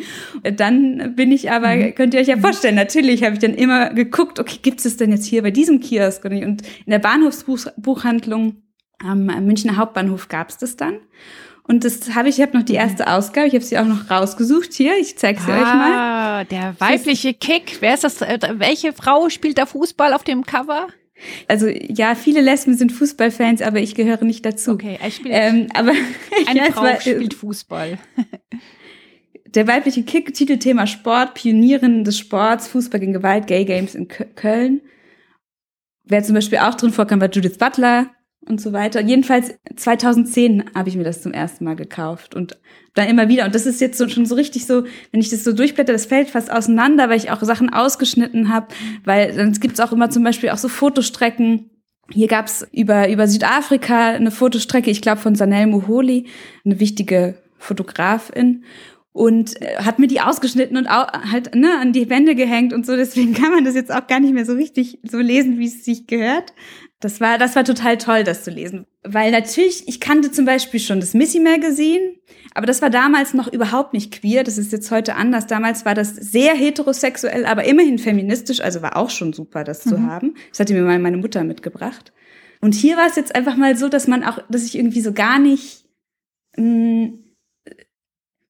Dann 0.55 1.15
bin 1.15 1.31
ich 1.31 1.51
aber, 1.51 1.75
mhm. 1.75 1.95
könnt 1.95 2.13
ihr 2.13 2.19
euch 2.19 2.27
ja 2.27 2.37
vorstellen, 2.37 2.75
natürlich 2.75 3.23
habe 3.23 3.33
ich 3.33 3.39
dann 3.39 3.53
immer 3.53 3.93
geguckt, 3.93 4.39
okay, 4.39 4.59
gibt 4.61 4.85
es 4.85 4.97
denn 4.97 5.11
jetzt 5.11 5.25
hier 5.25 5.41
bei 5.41 5.51
diesem 5.51 5.79
Kiosk? 5.79 6.23
Und 6.25 6.33
in 6.33 6.57
der 6.87 6.99
Bahnhofsbuchhandlung 6.99 8.61
am 9.03 9.25
Münchner 9.25 9.77
Hauptbahnhof 9.77 10.27
gab 10.27 10.49
es 10.49 10.57
das 10.57 10.77
dann. 10.77 10.99
Und 11.63 11.85
das 11.85 12.15
habe 12.15 12.29
ich, 12.29 12.37
ich 12.37 12.41
habe 12.41 12.57
noch 12.57 12.65
die 12.65 12.73
erste 12.73 13.07
Ausgabe, 13.07 13.47
ich 13.47 13.53
habe 13.53 13.63
sie 13.63 13.77
auch 13.77 13.85
noch 13.85 14.09
rausgesucht 14.09 14.73
hier, 14.73 14.97
ich 14.99 15.17
zeige 15.17 15.39
sie 15.39 15.51
ah, 15.51 15.55
euch 15.55 15.73
mal. 15.73 15.93
Ah, 15.93 16.43
der 16.43 16.75
weibliche 16.79 17.33
Kick. 17.33 17.77
Wer 17.79 17.93
ist 17.93 18.03
das? 18.03 18.21
Äh, 18.21 18.39
welche 18.53 18.93
Frau 18.93 19.29
spielt 19.29 19.57
da 19.57 19.65
Fußball 19.65 20.13
auf 20.13 20.23
dem 20.23 20.43
Cover? 20.43 20.87
Also 21.47 21.67
ja, 21.67 22.15
viele 22.15 22.41
Lesben 22.41 22.75
sind 22.75 22.91
Fußballfans, 22.91 23.61
aber 23.61 23.79
ich 23.79 23.95
gehöre 23.95 24.23
nicht 24.23 24.45
dazu. 24.45 24.71
Okay, 24.71 24.97
ich 25.05 25.15
spiele. 25.17 25.35
Ähm, 25.35 25.67
aber 25.73 25.91
eine 26.47 26.71
Frau 26.71 26.83
war, 26.83 26.99
spielt 26.99 27.33
Fußball. 27.33 27.97
Der 29.53 29.67
weibliche 29.67 30.03
Kick, 30.03 30.33
Titelthema 30.33 30.87
Sport, 30.87 31.33
Pionierin 31.33 32.05
des 32.05 32.17
Sports, 32.17 32.69
Fußball 32.69 33.01
gegen 33.01 33.13
Gewalt, 33.13 33.47
Gay 33.47 33.65
Games 33.65 33.95
in 33.95 34.07
Köln. 34.07 34.81
Wer 36.05 36.23
zum 36.23 36.35
Beispiel 36.35 36.59
auch 36.59 36.75
drin 36.75 36.91
vorkam, 36.91 37.19
war 37.19 37.29
Judith 37.29 37.57
Butler, 37.57 38.11
und 38.47 38.59
so 38.59 38.73
weiter. 38.73 39.01
Jedenfalls 39.01 39.53
2010 39.75 40.71
habe 40.75 40.89
ich 40.89 40.95
mir 40.95 41.03
das 41.03 41.21
zum 41.21 41.33
ersten 41.33 41.63
Mal 41.63 41.75
gekauft 41.75 42.35
und 42.35 42.59
dann 42.93 43.07
immer 43.07 43.29
wieder. 43.29 43.45
Und 43.45 43.55
das 43.55 43.65
ist 43.65 43.81
jetzt 43.81 43.97
so, 43.97 44.07
schon 44.09 44.25
so 44.25 44.35
richtig 44.35 44.65
so, 44.65 44.83
wenn 45.11 45.21
ich 45.21 45.29
das 45.29 45.43
so 45.43 45.53
durchblätter, 45.53 45.93
das 45.93 46.07
fällt 46.07 46.29
fast 46.29 46.51
auseinander, 46.51 47.09
weil 47.09 47.17
ich 47.17 47.31
auch 47.31 47.41
Sachen 47.43 47.71
ausgeschnitten 47.71 48.49
habe, 48.49 48.67
weil 49.05 49.33
dann 49.35 49.53
gibt's 49.53 49.79
auch 49.79 49.91
immer 49.91 50.09
zum 50.09 50.23
Beispiel 50.23 50.49
auch 50.49 50.57
so 50.57 50.69
Fotostrecken. 50.69 51.69
Hier 52.11 52.27
gab's 52.27 52.67
über, 52.71 53.09
über 53.09 53.27
Südafrika 53.27 54.09
eine 54.09 54.31
Fotostrecke, 54.31 54.91
ich 54.91 55.01
glaube 55.01 55.21
von 55.21 55.35
Sanel 55.35 55.67
Muholi, 55.67 56.27
eine 56.65 56.79
wichtige 56.79 57.35
Fotografin 57.57 58.63
und 59.13 59.61
äh, 59.61 59.77
hat 59.77 59.99
mir 59.99 60.07
die 60.07 60.21
ausgeschnitten 60.21 60.77
und 60.77 60.87
auch 60.87 61.07
halt 61.31 61.55
ne, 61.55 61.77
an 61.79 61.93
die 61.93 62.09
Wände 62.09 62.35
gehängt 62.35 62.73
und 62.73 62.85
so. 62.85 62.95
Deswegen 62.95 63.33
kann 63.35 63.51
man 63.51 63.65
das 63.65 63.75
jetzt 63.75 63.91
auch 63.91 64.07
gar 64.07 64.19
nicht 64.19 64.33
mehr 64.33 64.45
so 64.45 64.53
richtig 64.53 64.99
so 65.03 65.19
lesen, 65.19 65.59
wie 65.59 65.67
es 65.67 65.83
sich 65.83 66.07
gehört. 66.07 66.53
Das 66.99 67.19
war, 67.19 67.39
das 67.39 67.55
war 67.55 67.63
total 67.63 67.97
toll, 67.97 68.23
das 68.23 68.43
zu 68.43 68.51
lesen. 68.51 68.85
Weil 69.03 69.31
natürlich, 69.31 69.87
ich 69.87 69.99
kannte 69.99 70.31
zum 70.31 70.45
Beispiel 70.45 70.79
schon 70.79 70.99
das 70.99 71.15
Missy 71.15 71.39
Magazine, 71.39 72.13
aber 72.53 72.67
das 72.67 72.83
war 72.83 72.91
damals 72.91 73.33
noch 73.33 73.51
überhaupt 73.51 73.93
nicht 73.93 74.13
queer. 74.13 74.43
Das 74.43 74.59
ist 74.59 74.71
jetzt 74.71 74.91
heute 74.91 75.15
anders. 75.15 75.47
Damals 75.47 75.83
war 75.83 75.95
das 75.95 76.15
sehr 76.15 76.53
heterosexuell, 76.53 77.47
aber 77.47 77.63
immerhin 77.63 77.97
feministisch. 77.97 78.61
Also 78.61 78.83
war 78.83 78.97
auch 78.97 79.09
schon 79.09 79.33
super, 79.33 79.63
das 79.63 79.83
mhm. 79.85 79.89
zu 79.89 80.01
haben. 80.03 80.35
Das 80.51 80.59
hatte 80.59 80.73
mir 80.73 80.83
mal 80.83 80.99
meine 80.99 81.17
Mutter 81.17 81.43
mitgebracht. 81.43 82.13
Und 82.61 82.75
hier 82.75 82.95
war 82.97 83.07
es 83.07 83.15
jetzt 83.15 83.33
einfach 83.33 83.57
mal 83.57 83.75
so, 83.75 83.89
dass 83.89 84.07
man 84.07 84.23
auch, 84.23 84.37
dass 84.49 84.63
ich 84.63 84.77
irgendwie 84.77 85.01
so 85.01 85.11
gar 85.11 85.39
nicht, 85.39 85.85
mh, 86.55 86.65
mm, 86.65 87.30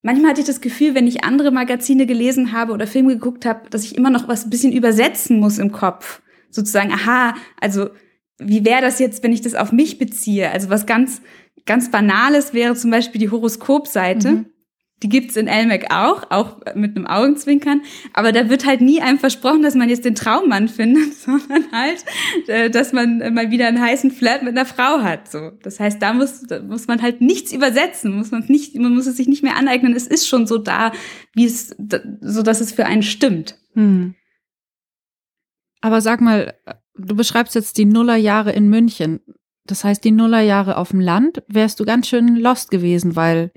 Manchmal 0.03 0.31
hatte 0.31 0.41
ich 0.41 0.48
das 0.48 0.62
Gefühl, 0.62 0.96
wenn 0.96 1.08
ich 1.08 1.24
andere 1.24 1.51
Magazine 1.51 2.08
gelesen 2.08 2.51
habe 2.51 2.74
oder 2.74 2.88
Filme 2.88 3.13
geguckt 3.13 3.46
habe, 3.46 3.70
dass 3.70 3.84
ich 3.84 3.96
immer 3.96 4.10
noch 4.10 4.27
was 4.27 4.46
ein 4.46 4.50
bisschen 4.50 4.72
übersetzen 4.72 5.39
muss 5.39 5.60
im 5.60 5.72
Kopf. 5.72 6.22
Sozusagen, 6.50 6.91
aha, 6.91 7.36
also 7.60 7.89
wie 8.39 8.65
wäre 8.65 8.81
das 8.81 8.98
jetzt, 9.00 9.24
wenn 9.24 9.31
ich 9.31 9.41
das 9.41 9.53
auf 9.53 9.72
mich 9.72 10.00
beziehe? 10.00 10.50
Also 10.51 10.70
was 10.70 10.88
ganz, 10.88 11.22
ganz 11.65 11.91
Banales 11.91 12.53
wäre 12.53 12.75
zum 12.75 12.89
Beispiel 12.89 13.20
die 13.20 13.29
Horoskopseite. 13.29 14.31
Mhm. 14.31 14.46
Die 15.03 15.10
gibt's 15.10 15.36
in 15.36 15.48
Elmec 15.48 15.88
auch, 15.89 16.29
auch 16.29 16.58
mit 16.75 16.96
einem 16.96 17.08
Augenzwinkern. 17.08 17.81
Aber 18.13 18.31
da 18.31 18.50
wird 18.50 18.65
halt 18.65 18.81
nie 18.81 19.01
einem 19.01 19.17
versprochen, 19.17 19.63
dass 19.63 19.74
man 19.74 19.89
jetzt 19.89 20.05
den 20.05 20.13
Traummann 20.13 20.67
findet, 20.67 21.13
sondern 21.15 21.72
halt, 21.72 22.05
äh, 22.48 22.70
dass 22.70 22.93
man 22.93 23.34
mal 23.34 23.50
wieder 23.50 23.67
einen 23.67 23.81
heißen 23.81 24.12
Flirt 24.12 24.43
mit 24.43 24.58
einer 24.58 24.65
Frau 24.65 25.01
hat. 25.01 25.31
So, 25.31 25.51
das 25.63 25.79
heißt, 25.79 26.01
da 26.01 26.13
muss, 26.13 26.43
da 26.43 26.62
muss 26.62 26.88
man 26.88 27.01
halt 27.01 27.22
nichts 27.22 27.51
übersetzen, 27.51 28.15
muss 28.15 28.31
man 28.31 28.46
nicht, 28.48 28.75
man 28.75 28.93
muss 28.93 29.08
es 29.08 29.17
sich 29.17 29.27
nicht 29.27 29.43
mehr 29.43 29.55
aneignen. 29.55 29.96
Es 29.96 30.08
ist 30.08 30.27
schon 30.27 30.46
so 30.46 30.58
da, 30.58 30.91
wie 31.34 31.46
es, 31.46 31.75
so 32.22 32.43
dass 32.43 32.62
es 32.62 32.72
für 32.72 32.86
einen 32.86 33.03
stimmt. 33.03 33.58
Hm. 33.74 34.15
Aber 35.81 36.01
sag 36.01 36.21
mal, 36.21 36.54
du 36.95 37.15
beschreibst 37.15 37.56
jetzt 37.56 37.78
die 37.78 37.86
Nullerjahre 37.86 38.52
in 38.52 38.69
München. 38.69 39.19
Das 39.65 39.84
heißt, 39.84 40.04
die 40.04 40.12
Nullerjahre 40.12 40.78
auf 40.78 40.89
dem 40.89 40.99
Land 40.99 41.43
wärst 41.47 41.80
du 41.80 41.86
ganz 41.86 42.08
schön 42.08 42.36
lost 42.36 42.71
gewesen, 42.71 43.15
weil 43.15 43.52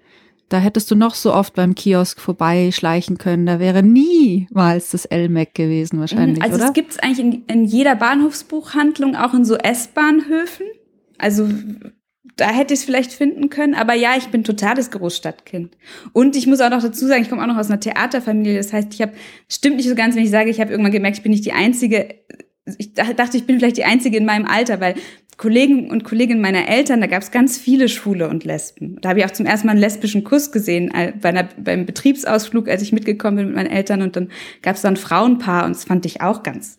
da 0.49 0.59
hättest 0.59 0.91
du 0.91 0.95
noch 0.95 1.15
so 1.15 1.33
oft 1.33 1.55
beim 1.55 1.75
Kiosk 1.75 2.21
vorbeischleichen 2.21 3.19
können. 3.19 3.47
Da 3.47 3.59
wäre 3.59 3.83
niemals 3.83 4.91
das 4.91 5.09
LMAC 5.11 5.55
gewesen 5.55 6.01
wahrscheinlich, 6.01 6.43
also 6.43 6.57
oder? 6.57 6.67
Es 6.67 6.73
gibt 6.73 6.93
es 6.93 6.99
eigentlich 6.99 7.21
in, 7.21 7.45
in 7.47 7.65
jeder 7.65 7.97
Bahnhofsbuchhandlung, 7.97 9.17
auch 9.17 9.35
in 9.35 9.45
so 9.45 9.57
S-Bahnhöfen. 9.57 10.67
Also 11.19 11.49
da 12.37 12.49
hätte 12.49 12.75
ich 12.75 12.81
es 12.81 12.85
vielleicht 12.85 13.13
finden 13.13 13.49
können. 13.49 13.75
Aber 13.75 13.95
ja, 13.95 14.17
ich 14.17 14.29
bin 14.29 14.45
totales 14.45 14.91
Großstadtkind. 14.91 15.77
Und 16.13 16.37
ich 16.37 16.47
muss 16.47 16.61
auch 16.61 16.71
noch 16.71 16.83
dazu 16.83 17.07
sagen, 17.07 17.23
ich 17.23 17.31
komme 17.31 17.43
auch 17.43 17.47
noch 17.47 17.57
aus 17.57 17.71
einer 17.71 17.81
Theaterfamilie. 17.81 18.57
Das 18.57 18.73
heißt, 18.73 18.93
ich 18.93 19.01
habe, 19.01 19.13
stimmt 19.49 19.77
nicht 19.77 19.89
so 19.89 19.95
ganz, 19.95 20.17
wenn 20.17 20.25
ich 20.25 20.31
sage, 20.31 20.51
ich 20.51 20.61
habe 20.61 20.71
irgendwann 20.71 20.93
gemerkt, 20.93 21.19
ich 21.19 21.23
bin 21.23 21.33
nicht 21.33 21.45
die 21.45 21.53
einzige 21.53 22.17
ich 22.79 22.95
dachte, 22.95 23.37
ich 23.37 23.47
bin 23.47 23.59
vielleicht 23.59 23.77
die 23.77 23.85
Einzige 23.85 24.17
in 24.17 24.25
meinem 24.25 24.47
Alter, 24.47 24.81
weil 24.81 24.95
Kollegen 25.37 25.91
und 25.91 26.05
Kolleginnen 26.05 26.41
meiner 26.41 26.69
Eltern, 26.69 27.01
da 27.01 27.07
gab 27.07 27.23
es 27.23 27.31
ganz 27.31 27.59
viele 27.59 27.89
Schwule 27.89 28.29
und 28.29 28.45
Lesben. 28.45 28.99
Da 29.01 29.11
habe 29.11 29.19
ich 29.19 29.25
auch 29.25 29.33
zum 29.33 29.47
ersten 29.47 29.67
Mal 29.67 29.73
einen 29.73 29.81
lesbischen 29.81 30.25
Kuss 30.25 30.53
gesehen 30.53 30.93
bei 31.21 31.29
einer, 31.29 31.49
beim 31.59 31.87
Betriebsausflug, 31.87 32.69
als 32.69 32.83
ich 32.83 32.93
mitgekommen 32.93 33.37
bin 33.37 33.47
mit 33.47 33.57
meinen 33.57 33.71
Eltern. 33.71 34.03
Und 34.03 34.17
dann 34.17 34.31
gab 34.63 34.77
es 34.77 34.83
da 34.83 34.89
ein 34.89 34.97
Frauenpaar 34.97 35.67
und 35.67 35.75
das 35.75 35.85
fand 35.85 36.07
ich 36.07 36.21
auch 36.21 36.43
ganz, 36.43 36.79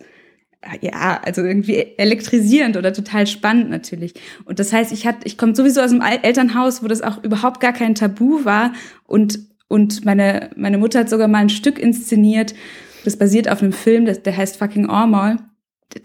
ja, 0.81 1.21
also 1.23 1.41
irgendwie 1.41 1.75
elektrisierend 1.97 2.77
oder 2.77 2.93
total 2.93 3.27
spannend 3.27 3.69
natürlich. 3.69 4.13
Und 4.45 4.59
das 4.59 4.71
heißt, 4.71 4.91
ich 4.93 5.05
hatte, 5.05 5.25
ich 5.25 5.37
komme 5.37 5.53
sowieso 5.53 5.81
aus 5.81 5.91
einem 5.91 6.01
Elternhaus, 6.01 6.81
wo 6.81 6.87
das 6.87 7.01
auch 7.01 7.23
überhaupt 7.23 7.59
gar 7.59 7.73
kein 7.73 7.93
Tabu 7.93 8.45
war. 8.45 8.73
Und, 9.05 9.39
und 9.67 10.05
meine, 10.05 10.49
meine 10.55 10.77
Mutter 10.77 10.99
hat 10.99 11.09
sogar 11.09 11.27
mal 11.27 11.39
ein 11.39 11.49
Stück 11.49 11.77
inszeniert. 11.77 12.55
Das 13.03 13.17
basiert 13.17 13.49
auf 13.49 13.61
einem 13.61 13.73
Film, 13.73 14.05
der 14.05 14.37
heißt 14.37 14.57
Fucking 14.57 14.89
Ormall 14.89 15.37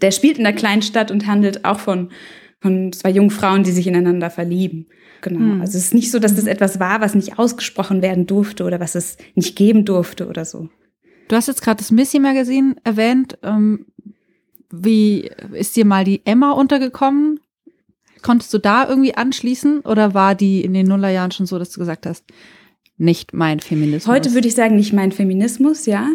der 0.01 0.11
spielt 0.11 0.37
in 0.37 0.43
der 0.43 0.53
kleinen 0.53 0.81
Stadt 0.81 1.11
und 1.11 1.27
handelt 1.27 1.65
auch 1.65 1.79
von, 1.79 2.09
von 2.59 2.93
zwei 2.93 3.09
jungen 3.09 3.31
Frauen, 3.31 3.63
die 3.63 3.71
sich 3.71 3.87
ineinander 3.87 4.29
verlieben. 4.29 4.87
Genau. 5.21 5.39
Hm. 5.39 5.61
Also 5.61 5.77
es 5.77 5.85
ist 5.85 5.93
nicht 5.93 6.11
so, 6.11 6.19
dass 6.19 6.35
das 6.35 6.45
etwas 6.45 6.79
war, 6.79 7.01
was 7.01 7.15
nicht 7.15 7.37
ausgesprochen 7.37 8.01
werden 8.01 8.25
durfte 8.27 8.63
oder 8.63 8.79
was 8.79 8.95
es 8.95 9.17
nicht 9.35 9.55
geben 9.55 9.85
durfte 9.85 10.27
oder 10.27 10.45
so. 10.45 10.69
Du 11.27 11.35
hast 11.35 11.47
jetzt 11.47 11.61
gerade 11.61 11.77
das 11.77 11.91
Missy 11.91 12.19
Magazin 12.19 12.75
erwähnt. 12.83 13.37
Ähm, 13.43 13.85
wie 14.71 15.29
ist 15.53 15.75
dir 15.75 15.85
mal 15.85 16.03
die 16.03 16.21
Emma 16.25 16.51
untergekommen? 16.51 17.39
Konntest 18.21 18.53
du 18.53 18.57
da 18.57 18.87
irgendwie 18.87 19.15
anschließen 19.15 19.81
oder 19.81 20.13
war 20.13 20.35
die 20.35 20.61
in 20.61 20.73
den 20.73 20.87
Nullerjahren 20.87 21.31
schon 21.31 21.45
so, 21.45 21.57
dass 21.57 21.71
du 21.71 21.79
gesagt 21.79 22.05
hast, 22.05 22.25
nicht 22.97 23.33
mein 23.33 23.59
Feminismus? 23.59 24.13
Heute 24.13 24.33
würde 24.33 24.47
ich 24.47 24.55
sagen, 24.55 24.75
nicht 24.75 24.93
mein 24.93 25.11
Feminismus, 25.11 25.85
ja 25.85 26.07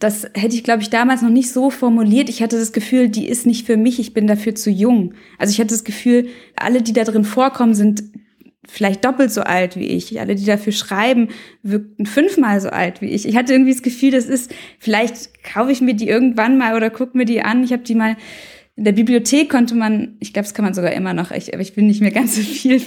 das 0.00 0.26
hätte 0.34 0.54
ich, 0.54 0.64
glaube 0.64 0.82
ich, 0.82 0.90
damals 0.90 1.22
noch 1.22 1.30
nicht 1.30 1.52
so 1.52 1.70
formuliert. 1.70 2.28
Ich 2.28 2.42
hatte 2.42 2.58
das 2.58 2.72
Gefühl, 2.72 3.08
die 3.08 3.28
ist 3.28 3.46
nicht 3.46 3.66
für 3.66 3.76
mich, 3.76 4.00
ich 4.00 4.12
bin 4.12 4.26
dafür 4.26 4.54
zu 4.54 4.70
jung. 4.70 5.14
Also 5.38 5.52
ich 5.52 5.60
hatte 5.60 5.74
das 5.74 5.84
Gefühl, 5.84 6.28
alle, 6.56 6.82
die 6.82 6.92
da 6.92 7.04
drin 7.04 7.24
vorkommen, 7.24 7.74
sind 7.74 8.02
vielleicht 8.66 9.04
doppelt 9.04 9.32
so 9.32 9.42
alt 9.42 9.76
wie 9.76 9.86
ich. 9.86 10.18
Alle, 10.20 10.34
die 10.34 10.44
dafür 10.44 10.72
schreiben, 10.72 11.28
wirkten 11.62 12.06
fünfmal 12.06 12.60
so 12.60 12.70
alt 12.70 13.00
wie 13.00 13.10
ich. 13.10 13.26
Ich 13.26 13.36
hatte 13.36 13.52
irgendwie 13.52 13.72
das 13.72 13.82
Gefühl, 13.82 14.10
das 14.10 14.26
ist, 14.26 14.52
vielleicht 14.78 15.44
kaufe 15.44 15.70
ich 15.70 15.80
mir 15.80 15.94
die 15.94 16.08
irgendwann 16.08 16.58
mal 16.58 16.74
oder 16.74 16.90
gucke 16.90 17.16
mir 17.16 17.24
die 17.24 17.42
an. 17.42 17.62
Ich 17.62 17.72
habe 17.72 17.82
die 17.82 17.94
mal 17.94 18.16
in 18.76 18.84
der 18.84 18.92
Bibliothek 18.92 19.50
konnte 19.50 19.74
man, 19.74 20.16
ich 20.18 20.32
glaube, 20.32 20.46
das 20.46 20.54
kann 20.54 20.64
man 20.64 20.74
sogar 20.74 20.92
immer 20.92 21.14
noch, 21.14 21.30
ich, 21.30 21.52
aber 21.54 21.62
ich 21.62 21.74
bin 21.74 21.86
nicht 21.86 22.00
mehr 22.00 22.10
ganz 22.10 22.34
so 22.34 22.42
viel 22.42 22.82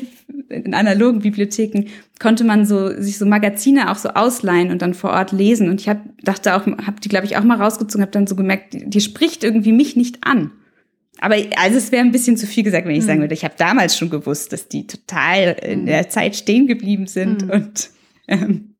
in 0.49 0.73
analogen 0.73 1.21
Bibliotheken, 1.21 1.85
konnte 2.19 2.43
man 2.43 2.65
so 2.65 2.89
sich 3.01 3.17
so 3.17 3.25
Magazine 3.25 3.89
auch 3.89 3.95
so 3.95 4.09
ausleihen 4.09 4.71
und 4.71 4.81
dann 4.81 4.93
vor 4.93 5.11
Ort 5.11 5.31
lesen. 5.31 5.69
Und 5.69 5.79
ich 5.79 5.87
hab, 5.87 6.01
dachte 6.23 6.55
auch, 6.55 6.65
habe 6.65 6.99
die, 7.01 7.09
glaube 7.09 7.25
ich, 7.25 7.37
auch 7.37 7.43
mal 7.43 7.61
rausgezogen, 7.61 8.01
habe 8.01 8.11
dann 8.11 8.27
so 8.27 8.35
gemerkt, 8.35 8.73
die, 8.73 8.89
die, 8.89 9.01
spricht 9.01 9.43
irgendwie 9.43 9.71
mich 9.71 9.95
nicht 9.95 10.25
an. 10.25 10.51
Aber 11.19 11.35
also 11.57 11.77
es 11.77 11.91
wäre 11.91 12.03
ein 12.03 12.11
bisschen 12.11 12.37
zu 12.37 12.47
viel 12.47 12.63
gesagt, 12.63 12.85
wenn 12.85 12.95
ich 12.95 13.05
sagen 13.05 13.17
hm. 13.17 13.23
würde, 13.23 13.33
ich 13.33 13.43
habe 13.43 13.55
damals 13.57 13.97
schon 13.97 14.09
gewusst, 14.09 14.51
dass 14.51 14.67
die 14.67 14.87
total 14.87 15.55
in 15.63 15.79
hm. 15.79 15.85
der 15.85 16.09
Zeit 16.09 16.35
stehen 16.35 16.67
geblieben 16.67 17.07
sind 17.07 17.45
mhm. 17.45 17.49
und 17.49 17.89
ähm, 18.27 18.75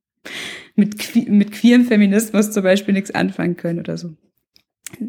mit, 0.76 1.16
mit 1.30 1.52
queerem 1.54 1.86
Feminismus 1.86 2.52
zum 2.52 2.64
Beispiel 2.64 2.94
nichts 2.94 3.12
anfangen 3.12 3.56
können 3.56 3.80
oder 3.80 3.98
so. 3.98 4.14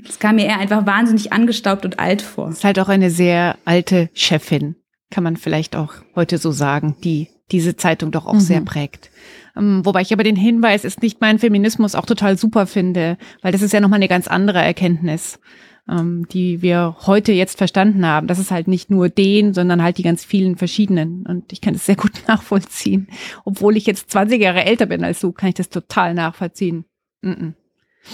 Es 0.09 0.19
kam 0.19 0.37
mir 0.37 0.47
eher 0.47 0.59
einfach 0.59 0.87
wahnsinnig 0.87 1.33
angestaubt 1.33 1.85
und 1.85 1.99
alt 1.99 2.23
vor. 2.23 2.49
Ist 2.49 2.64
halt 2.64 2.79
auch 2.79 2.88
eine 2.88 3.11
sehr 3.11 3.57
alte 3.64 4.11
Chefin, 4.12 4.77
kann 5.11 5.25
man 5.25 5.37
vielleicht 5.37 5.77
auch 5.77 5.95
heute 6.14 6.38
so 6.38 6.51
sagen, 6.51 6.97
die 7.05 7.29
diese 7.51 7.77
Zeitung 7.77 8.11
doch 8.11 8.27
auch 8.27 8.35
mhm. 8.35 8.41
sehr 8.41 8.61
prägt. 8.61 9.11
Ähm, 9.57 9.85
wobei 9.85 10.03
ich 10.03 10.12
aber 10.12 10.23
den 10.23 10.37
Hinweis, 10.37 10.85
ist 10.85 11.03
nicht 11.03 11.21
mein 11.21 11.38
Feminismus, 11.38 11.95
auch 11.95 12.07
total 12.07 12.37
super 12.37 12.67
finde, 12.67 13.17
weil 13.43 13.53
das 13.53 13.62
ist 13.62 13.73
ja 13.73 13.81
nochmal 13.81 13.99
eine 13.99 14.09
ganz 14.09 14.29
andere 14.29 14.61
Erkenntnis, 14.61 15.41
ähm, 15.88 16.27
die 16.31 16.61
wir 16.61 16.97
heute 17.07 17.33
jetzt 17.33 17.57
verstanden 17.57 18.05
haben. 18.05 18.27
Das 18.27 18.38
ist 18.38 18.51
halt 18.51 18.69
nicht 18.69 18.91
nur 18.91 19.09
den, 19.09 19.55
sondern 19.55 19.83
halt 19.83 19.99
die 19.99 20.03
ganz 20.03 20.25
vielen 20.25 20.57
verschiedenen. 20.57 21.25
Und 21.27 21.53
ich 21.53 21.61
kann 21.61 21.73
das 21.73 21.87
sehr 21.87 21.97
gut 21.97 22.12
nachvollziehen. 22.29 23.09
Obwohl 23.45 23.77
ich 23.77 23.87
jetzt 23.87 24.11
20 24.11 24.43
Jahre 24.43 24.64
älter 24.64 24.87
bin 24.87 25.03
als 25.03 25.21
du, 25.21 25.33
kann 25.33 25.49
ich 25.49 25.55
das 25.55 25.71
total 25.71 26.14
nachvollziehen. 26.14 26.85
Mm 27.23 27.31
-mm. 27.31 27.55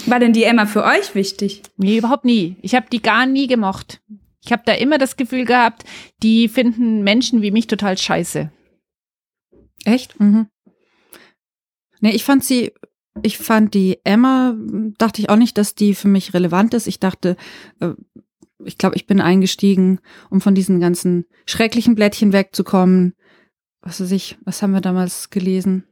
War 0.05 0.19
denn 0.19 0.33
die 0.33 0.43
Emma 0.43 0.65
für 0.65 0.83
euch 0.83 1.15
wichtig? 1.15 1.63
Nee, 1.77 1.97
überhaupt 1.97 2.25
nie. 2.25 2.57
Ich 2.61 2.75
habe 2.75 2.87
die 2.91 3.01
gar 3.01 3.25
nie 3.25 3.47
gemocht. 3.47 4.01
Ich 4.43 4.51
habe 4.51 4.63
da 4.65 4.73
immer 4.73 4.97
das 4.97 5.17
Gefühl 5.17 5.45
gehabt, 5.45 5.83
die 6.21 6.47
finden 6.47 7.03
Menschen 7.03 7.41
wie 7.41 7.51
mich 7.51 7.67
total 7.67 7.97
scheiße. 7.97 8.51
Echt? 9.85 10.19
Mhm. 10.19 10.47
Nee, 12.01 12.11
ich 12.11 12.23
fand 12.23 12.43
sie, 12.43 12.71
ich 13.23 13.37
fand 13.37 13.73
die 13.73 13.99
Emma, 14.03 14.55
dachte 14.97 15.21
ich 15.21 15.29
auch 15.29 15.37
nicht, 15.37 15.57
dass 15.57 15.73
die 15.73 15.95
für 15.95 16.07
mich 16.07 16.33
relevant 16.33 16.73
ist. 16.73 16.87
Ich 16.87 16.99
dachte, 16.99 17.37
äh, 17.79 17.93
ich 18.63 18.77
glaube, 18.77 18.95
ich 18.95 19.07
bin 19.07 19.21
eingestiegen, 19.21 19.99
um 20.29 20.41
von 20.41 20.55
diesen 20.55 20.79
ganzen 20.79 21.25
schrecklichen 21.45 21.95
Blättchen 21.95 22.33
wegzukommen. 22.33 23.13
Was 23.81 24.01
weiß 24.01 24.11
ich, 24.11 24.37
was 24.45 24.61
haben 24.61 24.73
wir 24.73 24.81
damals 24.81 25.29
gelesen? 25.29 25.85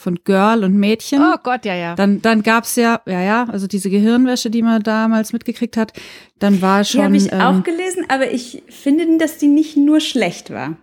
Von 0.00 0.18
Girl 0.24 0.64
und 0.64 0.74
Mädchen. 0.78 1.20
Oh 1.22 1.36
Gott, 1.42 1.66
ja, 1.66 1.74
ja. 1.74 1.94
Dann, 1.94 2.22
dann 2.22 2.42
gab's 2.42 2.74
ja, 2.76 3.02
ja, 3.06 3.20
ja, 3.20 3.44
also 3.50 3.66
diese 3.66 3.90
Gehirnwäsche, 3.90 4.48
die 4.50 4.62
man 4.62 4.82
damals 4.82 5.32
mitgekriegt 5.34 5.76
hat. 5.76 5.92
Dann 6.38 6.62
war 6.62 6.84
schon. 6.84 7.00
Die 7.00 7.04
habe 7.04 7.16
ich 7.18 7.32
ähm, 7.32 7.40
auch 7.42 7.62
gelesen, 7.62 8.04
aber 8.08 8.30
ich 8.30 8.62
finde, 8.70 9.18
dass 9.18 9.36
die 9.36 9.48
nicht 9.48 9.76
nur 9.76 10.00
schlecht 10.00 10.50
war. 10.50 10.78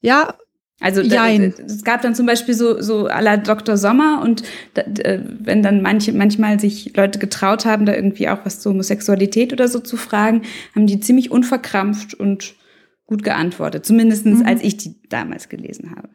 Ja, 0.00 0.34
Also 0.80 1.02
da, 1.02 1.08
Jein. 1.26 1.54
es 1.66 1.82
gab 1.84 2.02
dann 2.02 2.14
zum 2.14 2.26
Beispiel 2.26 2.52
so 2.54 2.82
so 2.82 3.06
à 3.08 3.22
la 3.22 3.38
Dr. 3.38 3.78
Sommer 3.78 4.20
und 4.22 4.42
da, 4.74 4.82
da, 4.82 5.18
wenn 5.40 5.62
dann 5.62 5.80
manche 5.80 6.12
manchmal 6.12 6.60
sich 6.60 6.94
Leute 6.94 7.18
getraut 7.18 7.64
haben, 7.64 7.86
da 7.86 7.94
irgendwie 7.94 8.28
auch 8.28 8.40
was 8.44 8.60
zur 8.60 8.72
Homosexualität 8.72 9.54
oder 9.54 9.68
so 9.68 9.80
zu 9.80 9.96
fragen, 9.96 10.42
haben 10.74 10.86
die 10.86 11.00
ziemlich 11.00 11.30
unverkrampft 11.30 12.12
und 12.12 12.54
gut 13.06 13.22
geantwortet. 13.22 13.86
Zumindestens 13.86 14.40
Mhm. 14.40 14.46
als 14.46 14.62
ich 14.62 14.76
die 14.76 15.00
damals 15.08 15.48
gelesen 15.48 15.94
habe. 15.96 16.10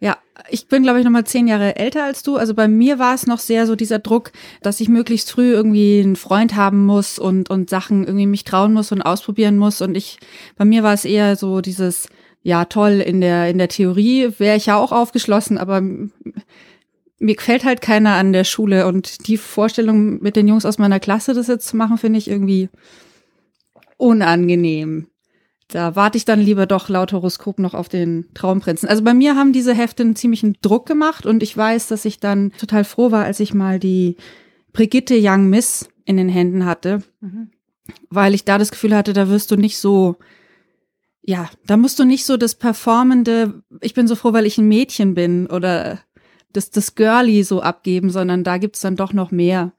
Ja, 0.00 0.16
ich 0.50 0.68
bin, 0.68 0.82
glaube 0.82 0.98
ich, 0.98 1.04
noch 1.04 1.12
mal 1.12 1.24
zehn 1.24 1.46
Jahre 1.46 1.76
älter 1.76 2.04
als 2.04 2.22
du. 2.22 2.36
Also 2.36 2.54
bei 2.54 2.68
mir 2.68 2.98
war 2.98 3.14
es 3.14 3.26
noch 3.26 3.38
sehr 3.38 3.66
so 3.66 3.76
dieser 3.76 3.98
Druck, 3.98 4.32
dass 4.62 4.80
ich 4.80 4.88
möglichst 4.88 5.30
früh 5.30 5.52
irgendwie 5.52 6.00
einen 6.00 6.16
Freund 6.16 6.56
haben 6.56 6.84
muss 6.84 7.18
und, 7.18 7.50
und 7.50 7.70
Sachen 7.70 8.04
irgendwie 8.04 8.26
mich 8.26 8.44
trauen 8.44 8.72
muss 8.72 8.92
und 8.92 9.02
ausprobieren 9.02 9.56
muss. 9.56 9.80
Und 9.80 9.96
ich, 9.96 10.18
bei 10.56 10.64
mir 10.64 10.82
war 10.82 10.94
es 10.94 11.04
eher 11.04 11.36
so 11.36 11.60
dieses, 11.60 12.08
ja, 12.42 12.64
toll, 12.64 13.00
in 13.00 13.20
der, 13.20 13.48
in 13.50 13.58
der 13.58 13.68
Theorie 13.68 14.30
wäre 14.38 14.56
ich 14.56 14.66
ja 14.66 14.76
auch 14.76 14.92
aufgeschlossen, 14.92 15.58
aber 15.58 15.80
mir 15.80 17.34
gefällt 17.34 17.64
halt 17.64 17.80
keiner 17.80 18.14
an 18.14 18.32
der 18.32 18.44
Schule. 18.44 18.86
Und 18.86 19.26
die 19.28 19.36
Vorstellung 19.36 20.22
mit 20.22 20.36
den 20.36 20.48
Jungs 20.48 20.64
aus 20.64 20.78
meiner 20.78 21.00
Klasse, 21.00 21.34
das 21.34 21.48
jetzt 21.48 21.68
zu 21.68 21.76
machen, 21.76 21.98
finde 21.98 22.18
ich 22.18 22.28
irgendwie 22.28 22.68
unangenehm. 23.98 25.06
Da 25.72 25.94
warte 25.94 26.18
ich 26.18 26.24
dann 26.24 26.40
lieber 26.40 26.66
doch 26.66 26.88
laut 26.88 27.12
Horoskop 27.12 27.58
noch 27.58 27.74
auf 27.74 27.88
den 27.88 28.26
Traumprinzen. 28.34 28.88
Also 28.88 29.04
bei 29.04 29.14
mir 29.14 29.36
haben 29.36 29.52
diese 29.52 29.74
Hefte 29.74 30.02
einen 30.02 30.16
ziemlichen 30.16 30.56
Druck 30.62 30.86
gemacht 30.86 31.26
und 31.26 31.42
ich 31.42 31.56
weiß, 31.56 31.86
dass 31.86 32.04
ich 32.04 32.18
dann 32.18 32.52
total 32.58 32.84
froh 32.84 33.12
war, 33.12 33.24
als 33.24 33.40
ich 33.40 33.54
mal 33.54 33.78
die 33.78 34.16
Brigitte 34.72 35.16
Young 35.20 35.48
Miss 35.48 35.88
in 36.04 36.16
den 36.16 36.28
Händen 36.28 36.64
hatte, 36.64 37.02
weil 38.08 38.34
ich 38.34 38.44
da 38.44 38.58
das 38.58 38.70
Gefühl 38.70 38.96
hatte, 38.96 39.12
da 39.12 39.28
wirst 39.28 39.50
du 39.50 39.56
nicht 39.56 39.78
so, 39.78 40.16
ja, 41.22 41.48
da 41.66 41.76
musst 41.76 41.98
du 41.98 42.04
nicht 42.04 42.24
so 42.24 42.36
das 42.36 42.56
performende, 42.56 43.62
ich 43.80 43.94
bin 43.94 44.08
so 44.08 44.16
froh, 44.16 44.32
weil 44.32 44.46
ich 44.46 44.58
ein 44.58 44.68
Mädchen 44.68 45.14
bin 45.14 45.46
oder 45.46 46.00
das, 46.52 46.70
das 46.70 46.96
Girly 46.96 47.44
so 47.44 47.62
abgeben, 47.62 48.10
sondern 48.10 48.42
da 48.42 48.58
gibt's 48.58 48.80
dann 48.80 48.96
doch 48.96 49.12
noch 49.12 49.30
mehr. 49.30 49.72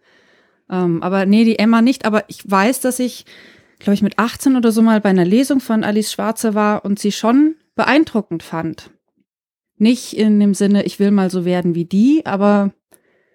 Ähm, 0.69 1.04
aber 1.04 1.25
nee, 1.25 1.43
die 1.43 1.60
Emma 1.60 1.82
nicht, 1.82 2.06
aber 2.06 2.23
ich 2.30 2.49
weiß, 2.49 2.80
dass 2.80 2.99
ich 2.99 3.25
glaube 3.82 3.96
ich, 3.96 4.02
mit 4.02 4.20
18 4.20 4.56
oder 4.56 4.72
so 4.72 4.82
mal 4.82 5.02
bei 5.02 5.10
einer 5.10 5.26
Lesung 5.26 5.60
von 5.60 5.84
Alice 5.84 6.12
Schwarze 6.12 6.56
war 6.56 6.86
und 6.86 7.00
sie 7.00 7.12
schon 7.12 7.56
beeindruckend 7.76 8.44
fand. 8.44 8.91
Nicht 9.78 10.13
in 10.13 10.39
dem 10.39 10.54
Sinne, 10.54 10.84
ich 10.84 11.00
will 11.00 11.12
mal 11.12 11.32
so 11.32 11.46
werden 11.46 11.76
wie 11.76 11.86
die, 11.86 12.26
aber 12.26 12.72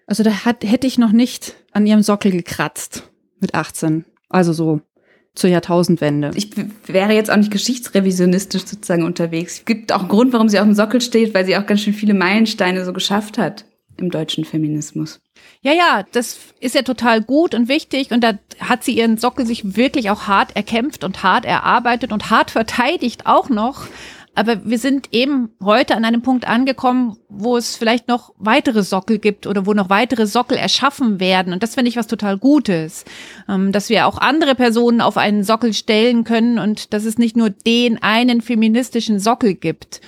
also 0.07 0.23
da 0.23 0.45
hat, 0.45 0.65
hätte 0.65 0.87
ich 0.87 0.99
noch 0.99 1.13
nicht 1.13 1.57
an 1.73 1.87
ihrem 1.87 2.03
Sockel 2.03 2.31
gekratzt 2.31 3.11
mit 3.41 3.55
18. 3.55 4.05
Also 4.29 4.53
so 4.53 4.81
zur 5.35 5.51
Jahrtausendwende. 5.51 6.31
Ich 6.35 6.51
wäre 6.87 7.13
jetzt 7.13 7.31
auch 7.31 7.37
nicht 7.37 7.51
geschichtsrevisionistisch 7.51 8.65
sozusagen 8.65 9.05
unterwegs. 9.05 9.59
Es 9.59 9.65
gibt 9.65 9.93
auch 9.93 10.01
einen 10.01 10.09
Grund, 10.09 10.33
warum 10.33 10.49
sie 10.49 10.59
auf 10.59 10.65
dem 10.65 10.75
Sockel 10.75 11.01
steht, 11.01 11.35
weil 11.35 11.45
sie 11.45 11.57
auch 11.57 11.67
ganz 11.67 11.83
schön 11.83 11.93
viele 11.93 12.15
Meilensteine 12.15 12.85
so 12.85 12.93
geschafft 12.93 13.37
hat 13.37 13.65
im 14.01 14.11
deutschen 14.11 14.45
Feminismus. 14.45 15.21
Ja, 15.63 15.73
ja, 15.73 16.05
das 16.13 16.39
ist 16.61 16.75
ja 16.75 16.83
total 16.83 17.23
gut 17.23 17.55
und 17.55 17.69
wichtig 17.69 18.11
und 18.11 18.23
da 18.23 18.39
hat 18.61 18.85
sie 18.85 18.97
ihren 18.97 19.19
Sockel 19.19 19.47
sich 19.47 19.77
wirklich 19.77 20.11
auch 20.11 20.27
hart 20.27 20.57
erkämpft 20.57 21.05
und 21.05 21.23
hart 21.23 21.45
erarbeitet 21.45 22.13
und 22.13 22.31
hart 22.31 22.51
verteidigt 22.51 23.27
auch 23.27 23.49
noch. 23.49 23.87
Aber 24.37 24.67
wir 24.67 24.79
sind 24.79 25.09
eben 25.13 25.49
heute 25.65 25.97
an 25.97 26.05
einem 26.05 26.21
Punkt 26.21 26.47
angekommen, 26.47 27.17
wo 27.31 27.57
es 27.57 27.75
vielleicht 27.75 28.07
noch 28.07 28.35
weitere 28.37 28.83
Sockel 28.83 29.19
gibt 29.19 29.47
oder 29.47 29.65
wo 29.65 29.73
noch 29.73 29.89
weitere 29.89 30.27
Sockel 30.27 30.59
erschaffen 30.59 31.21
werden. 31.21 31.55
Und 31.55 31.63
das 31.63 31.75
finde 31.75 31.89
ich 31.89 31.97
was 31.97 32.07
total 32.07 32.37
Gutes, 32.37 33.07
ähm, 33.49 33.73
dass 33.73 33.89
wir 33.89 34.07
auch 34.07 34.19
andere 34.19 34.55
Personen 34.55 35.01
auf 35.01 35.17
einen 35.17 35.43
Sockel 35.43 35.73
stellen 35.73 36.25
können 36.25 36.59
und 36.59 36.93
dass 36.93 37.07
es 37.07 37.17
nicht 37.17 37.35
nur 37.35 37.49
den 37.49 38.03
einen 38.03 38.43
feministischen 38.43 39.21
Sockel 39.21 39.55
gibt. 39.55 40.03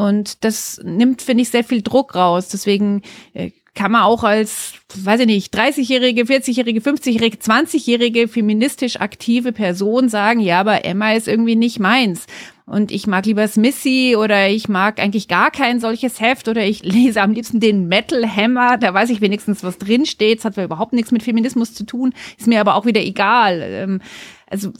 Und 0.00 0.44
das 0.44 0.80
nimmt, 0.82 1.20
finde 1.20 1.42
ich, 1.42 1.50
sehr 1.50 1.64
viel 1.64 1.82
Druck 1.82 2.14
raus. 2.14 2.48
Deswegen 2.48 3.02
äh, 3.34 3.50
kann 3.74 3.92
man 3.92 4.02
auch 4.02 4.24
als, 4.24 4.72
weiß 4.94 5.20
ich 5.20 5.26
nicht, 5.26 5.54
30-jährige, 5.54 6.22
40-jährige, 6.22 6.80
50-jährige, 6.80 7.36
20-jährige 7.36 8.26
feministisch 8.28 8.96
aktive 8.96 9.52
Person 9.52 10.08
sagen, 10.08 10.40
ja, 10.40 10.60
aber 10.60 10.84
Emma 10.84 11.12
ist 11.12 11.28
irgendwie 11.28 11.56
nicht 11.56 11.80
meins. 11.80 12.26
Und 12.64 12.92
ich 12.92 13.06
mag 13.06 13.26
lieber 13.26 13.46
Smissy 13.46 14.16
oder 14.16 14.48
ich 14.48 14.68
mag 14.68 15.00
eigentlich 15.00 15.28
gar 15.28 15.50
kein 15.50 15.80
solches 15.80 16.20
Heft 16.20 16.48
oder 16.48 16.64
ich 16.64 16.82
lese 16.82 17.20
am 17.20 17.32
liebsten 17.32 17.60
den 17.60 17.88
Metal 17.88 18.24
Hammer, 18.24 18.78
da 18.78 18.94
weiß 18.94 19.10
ich 19.10 19.20
wenigstens, 19.20 19.62
was 19.64 19.76
drin 19.76 20.06
steht. 20.06 20.38
Es 20.38 20.44
hat 20.44 20.56
überhaupt 20.56 20.92
nichts 20.92 21.10
mit 21.10 21.22
Feminismus 21.22 21.74
zu 21.74 21.84
tun, 21.84 22.14
ist 22.38 22.46
mir 22.46 22.60
aber 22.60 22.74
auch 22.76 22.86
wieder 22.86 23.02
egal. 23.02 23.60
Ähm, 23.62 24.00
Also 24.46 24.72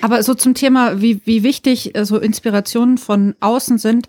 Aber 0.00 0.22
so 0.22 0.34
zum 0.34 0.54
Thema, 0.54 1.00
wie, 1.00 1.20
wie 1.24 1.42
wichtig 1.42 1.96
äh, 1.96 2.04
so 2.04 2.18
Inspirationen 2.18 2.98
von 2.98 3.34
außen 3.40 3.78
sind. 3.78 4.08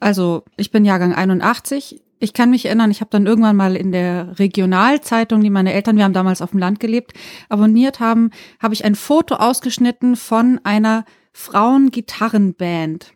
Also 0.00 0.44
ich 0.56 0.70
bin 0.70 0.84
Jahrgang 0.84 1.14
81. 1.14 2.02
Ich 2.18 2.32
kann 2.32 2.50
mich 2.50 2.64
erinnern, 2.64 2.90
ich 2.90 3.00
habe 3.00 3.10
dann 3.10 3.26
irgendwann 3.26 3.56
mal 3.56 3.76
in 3.76 3.92
der 3.92 4.38
Regionalzeitung, 4.38 5.42
die 5.42 5.50
meine 5.50 5.74
Eltern, 5.74 5.96
wir 5.96 6.04
haben 6.04 6.14
damals 6.14 6.40
auf 6.40 6.50
dem 6.50 6.60
Land 6.60 6.80
gelebt, 6.80 7.12
abonniert 7.50 8.00
haben, 8.00 8.30
habe 8.58 8.72
ich 8.72 8.86
ein 8.86 8.94
Foto 8.94 9.34
ausgeschnitten 9.34 10.16
von 10.16 10.58
einer 10.64 11.04
Frauengitarrenband. 11.32 13.12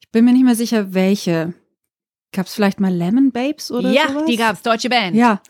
Ich 0.00 0.10
bin 0.10 0.24
mir 0.24 0.32
nicht 0.32 0.44
mehr 0.44 0.54
sicher, 0.54 0.94
welche. 0.94 1.52
Gab 2.32 2.46
es 2.46 2.54
vielleicht 2.54 2.80
mal 2.80 2.92
Lemon 2.92 3.32
Babes 3.32 3.70
oder 3.70 3.90
ja, 3.90 4.08
sowas? 4.08 4.24
die 4.26 4.36
gab's, 4.36 4.62
deutsche 4.62 4.88
Band. 4.88 5.14
Ja, 5.14 5.42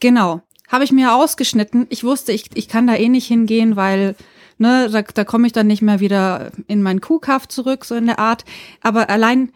genau. 0.00 0.42
Habe 0.70 0.84
ich 0.84 0.92
mir 0.92 1.14
ausgeschnitten. 1.14 1.86
Ich 1.90 2.04
wusste, 2.04 2.32
ich, 2.32 2.44
ich 2.54 2.68
kann 2.68 2.86
da 2.86 2.94
eh 2.94 3.08
nicht 3.08 3.26
hingehen, 3.26 3.76
weil 3.76 4.14
ne, 4.58 4.88
da, 4.90 5.02
da 5.02 5.24
komme 5.24 5.46
ich 5.46 5.52
dann 5.52 5.66
nicht 5.66 5.82
mehr 5.82 6.00
wieder 6.00 6.52
in 6.68 6.82
meinen 6.82 7.00
Kuhkaff 7.00 7.48
zurück, 7.48 7.84
so 7.84 7.96
in 7.96 8.06
der 8.06 8.20
Art. 8.20 8.44
Aber 8.80 9.10
allein 9.10 9.52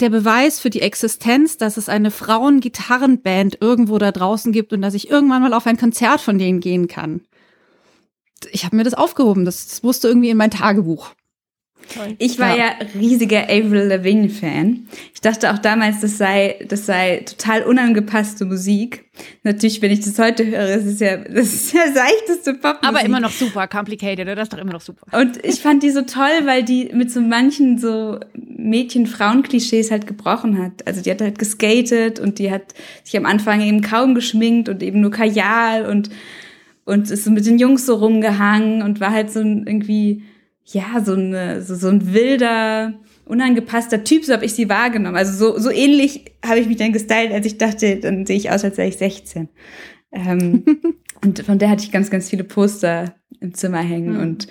der 0.00 0.10
Beweis 0.10 0.58
für 0.58 0.70
die 0.70 0.80
Existenz, 0.80 1.56
dass 1.56 1.76
es 1.76 1.88
eine 1.88 2.10
Frauengitarrenband 2.10 3.58
irgendwo 3.60 3.98
da 3.98 4.10
draußen 4.10 4.50
gibt 4.50 4.72
und 4.72 4.82
dass 4.82 4.94
ich 4.94 5.10
irgendwann 5.10 5.42
mal 5.42 5.54
auf 5.54 5.66
ein 5.66 5.76
Konzert 5.76 6.20
von 6.20 6.38
denen 6.38 6.60
gehen 6.60 6.88
kann. 6.88 7.20
Ich 8.50 8.64
habe 8.64 8.76
mir 8.76 8.84
das 8.84 8.94
aufgehoben. 8.94 9.44
Das, 9.44 9.68
das 9.68 9.82
musste 9.82 10.08
irgendwie 10.08 10.30
in 10.30 10.36
mein 10.38 10.50
Tagebuch. 10.50 11.12
Ich 12.18 12.38
war 12.38 12.56
ja, 12.56 12.66
Ja. 12.66 12.86
riesiger 12.98 13.44
Avril 13.44 13.86
Lavigne-Fan. 13.88 14.86
Ich 15.12 15.20
dachte 15.20 15.52
auch 15.52 15.58
damals, 15.58 16.00
das 16.00 16.18
sei, 16.18 16.56
das 16.68 16.86
sei 16.86 17.24
total 17.26 17.62
unangepasste 17.64 18.44
Musik. 18.44 19.04
Natürlich, 19.42 19.82
wenn 19.82 19.90
ich 19.90 20.00
das 20.00 20.18
heute 20.18 20.46
höre, 20.46 20.68
es 20.68 20.86
ist 20.86 21.00
ja, 21.00 21.16
das 21.18 21.52
ist 21.52 21.72
ja 21.72 21.82
seichteste 21.92 22.54
Popmusik. 22.54 22.88
Aber 22.88 23.04
immer 23.04 23.20
noch 23.20 23.32
super 23.32 23.66
complicated, 23.68 24.20
oder? 24.20 24.36
Das 24.36 24.44
ist 24.44 24.52
doch 24.52 24.58
immer 24.58 24.72
noch 24.72 24.80
super. 24.80 25.18
Und 25.18 25.44
ich 25.44 25.60
fand 25.60 25.82
die 25.82 25.90
so 25.90 26.02
toll, 26.02 26.30
weil 26.44 26.62
die 26.62 26.90
mit 26.94 27.10
so 27.10 27.20
manchen 27.20 27.76
so 27.78 28.18
Mädchen-Frauen-Klischees 28.34 29.90
halt 29.90 30.06
gebrochen 30.06 30.62
hat. 30.62 30.86
Also 30.86 31.02
die 31.02 31.10
hat 31.10 31.20
halt 31.20 31.38
geskatet 31.38 32.18
und 32.20 32.38
die 32.38 32.50
hat 32.50 32.74
sich 33.04 33.16
am 33.16 33.26
Anfang 33.26 33.60
eben 33.60 33.80
kaum 33.82 34.14
geschminkt 34.14 34.68
und 34.68 34.82
eben 34.82 35.00
nur 35.00 35.10
Kajal 35.10 35.86
und, 35.86 36.10
und 36.84 37.10
ist 37.10 37.24
so 37.24 37.30
mit 37.30 37.46
den 37.46 37.58
Jungs 37.58 37.86
so 37.86 37.94
rumgehangen 37.96 38.82
und 38.82 39.00
war 39.00 39.10
halt 39.12 39.30
so 39.30 39.40
irgendwie, 39.40 40.22
ja, 40.72 41.02
so, 41.04 41.14
eine, 41.14 41.62
so, 41.62 41.74
so 41.74 41.88
ein 41.88 42.12
wilder, 42.12 42.94
unangepasster 43.24 44.04
Typ, 44.04 44.24
so 44.24 44.32
habe 44.32 44.44
ich 44.44 44.54
sie 44.54 44.68
wahrgenommen. 44.68 45.16
Also 45.16 45.32
so, 45.32 45.58
so 45.58 45.70
ähnlich 45.70 46.32
habe 46.44 46.60
ich 46.60 46.66
mich 46.66 46.76
dann 46.76 46.92
gestylt, 46.92 47.32
als 47.32 47.46
ich 47.46 47.58
dachte, 47.58 47.96
dann 47.96 48.26
sehe 48.26 48.36
ich 48.36 48.50
aus, 48.50 48.64
als 48.64 48.76
wäre 48.76 48.88
ich 48.88 48.96
16. 48.96 49.48
Ähm, 50.12 50.64
und 51.24 51.40
von 51.40 51.58
der 51.58 51.70
hatte 51.70 51.84
ich 51.84 51.92
ganz, 51.92 52.10
ganz 52.10 52.28
viele 52.30 52.44
Poster 52.44 53.14
im 53.40 53.54
Zimmer 53.54 53.80
hängen. 53.80 54.16
Und 54.16 54.48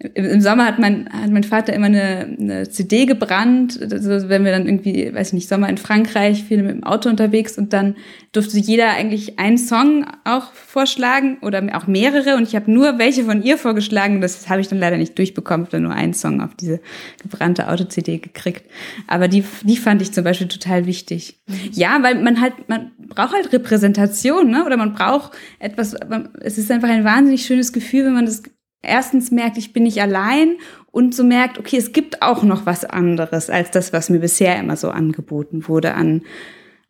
im, 0.00 0.40
Sommer 0.40 0.64
hat 0.64 0.78
mein, 0.78 1.08
hat 1.12 1.30
mein 1.30 1.42
Vater 1.42 1.72
immer 1.72 1.86
eine, 1.86 2.36
eine 2.38 2.68
CD 2.68 3.04
gebrannt. 3.04 3.80
Also 3.82 4.28
wenn 4.28 4.44
wir 4.44 4.52
dann 4.52 4.66
irgendwie, 4.66 5.12
weiß 5.12 5.28
ich 5.28 5.32
nicht, 5.32 5.48
Sommer 5.48 5.68
in 5.68 5.76
Frankreich, 5.76 6.44
viele 6.44 6.62
mit 6.62 6.70
dem 6.70 6.84
Auto 6.84 7.08
unterwegs 7.08 7.58
und 7.58 7.72
dann 7.72 7.96
durfte 8.30 8.58
jeder 8.58 8.90
eigentlich 8.90 9.40
einen 9.40 9.58
Song 9.58 10.06
auch 10.22 10.52
vorschlagen 10.52 11.38
oder 11.42 11.64
auch 11.76 11.88
mehrere. 11.88 12.36
Und 12.36 12.44
ich 12.44 12.54
habe 12.54 12.70
nur 12.70 12.98
welche 12.98 13.24
von 13.24 13.42
ihr 13.42 13.58
vorgeschlagen. 13.58 14.20
Das 14.20 14.48
habe 14.48 14.60
ich 14.60 14.68
dann 14.68 14.78
leider 14.78 14.98
nicht 14.98 15.18
durchbekommen. 15.18 15.66
Habe 15.66 15.72
dann 15.72 15.82
nur 15.82 15.94
einen 15.94 16.14
Song 16.14 16.42
auf 16.42 16.54
diese 16.54 16.80
gebrannte 17.20 17.66
Auto-CD 17.66 18.18
gekriegt. 18.18 18.70
Aber 19.08 19.26
die, 19.26 19.42
die 19.62 19.76
fand 19.76 20.00
ich 20.00 20.12
zum 20.12 20.22
Beispiel 20.22 20.46
total 20.46 20.86
wichtig. 20.86 21.40
Ja, 21.72 22.00
weil 22.04 22.22
man 22.22 22.40
halt, 22.40 22.68
man 22.68 22.92
braucht 23.08 23.32
halt 23.32 23.52
Repräsentation, 23.52 24.48
ne? 24.48 24.64
Oder 24.64 24.76
man 24.76 24.94
braucht 24.94 25.32
etwas, 25.58 25.96
man, 26.08 26.28
es 26.40 26.56
ist 26.56 26.70
einfach 26.70 26.88
ein 26.88 27.02
wahnsinnig 27.02 27.44
schönes 27.44 27.72
Gefühl, 27.72 28.04
wenn 28.04 28.14
man 28.14 28.26
das 28.26 28.44
erstens 28.82 29.30
merkt, 29.30 29.58
ich 29.58 29.72
bin 29.72 29.84
nicht 29.84 30.00
allein 30.00 30.56
und 30.90 31.14
so 31.14 31.24
merkt, 31.24 31.58
okay, 31.58 31.76
es 31.76 31.92
gibt 31.92 32.22
auch 32.22 32.42
noch 32.42 32.66
was 32.66 32.84
anderes 32.84 33.50
als 33.50 33.70
das, 33.70 33.92
was 33.92 34.10
mir 34.10 34.20
bisher 34.20 34.58
immer 34.58 34.76
so 34.76 34.90
angeboten 34.90 35.68
wurde 35.68 35.94
an, 35.94 36.22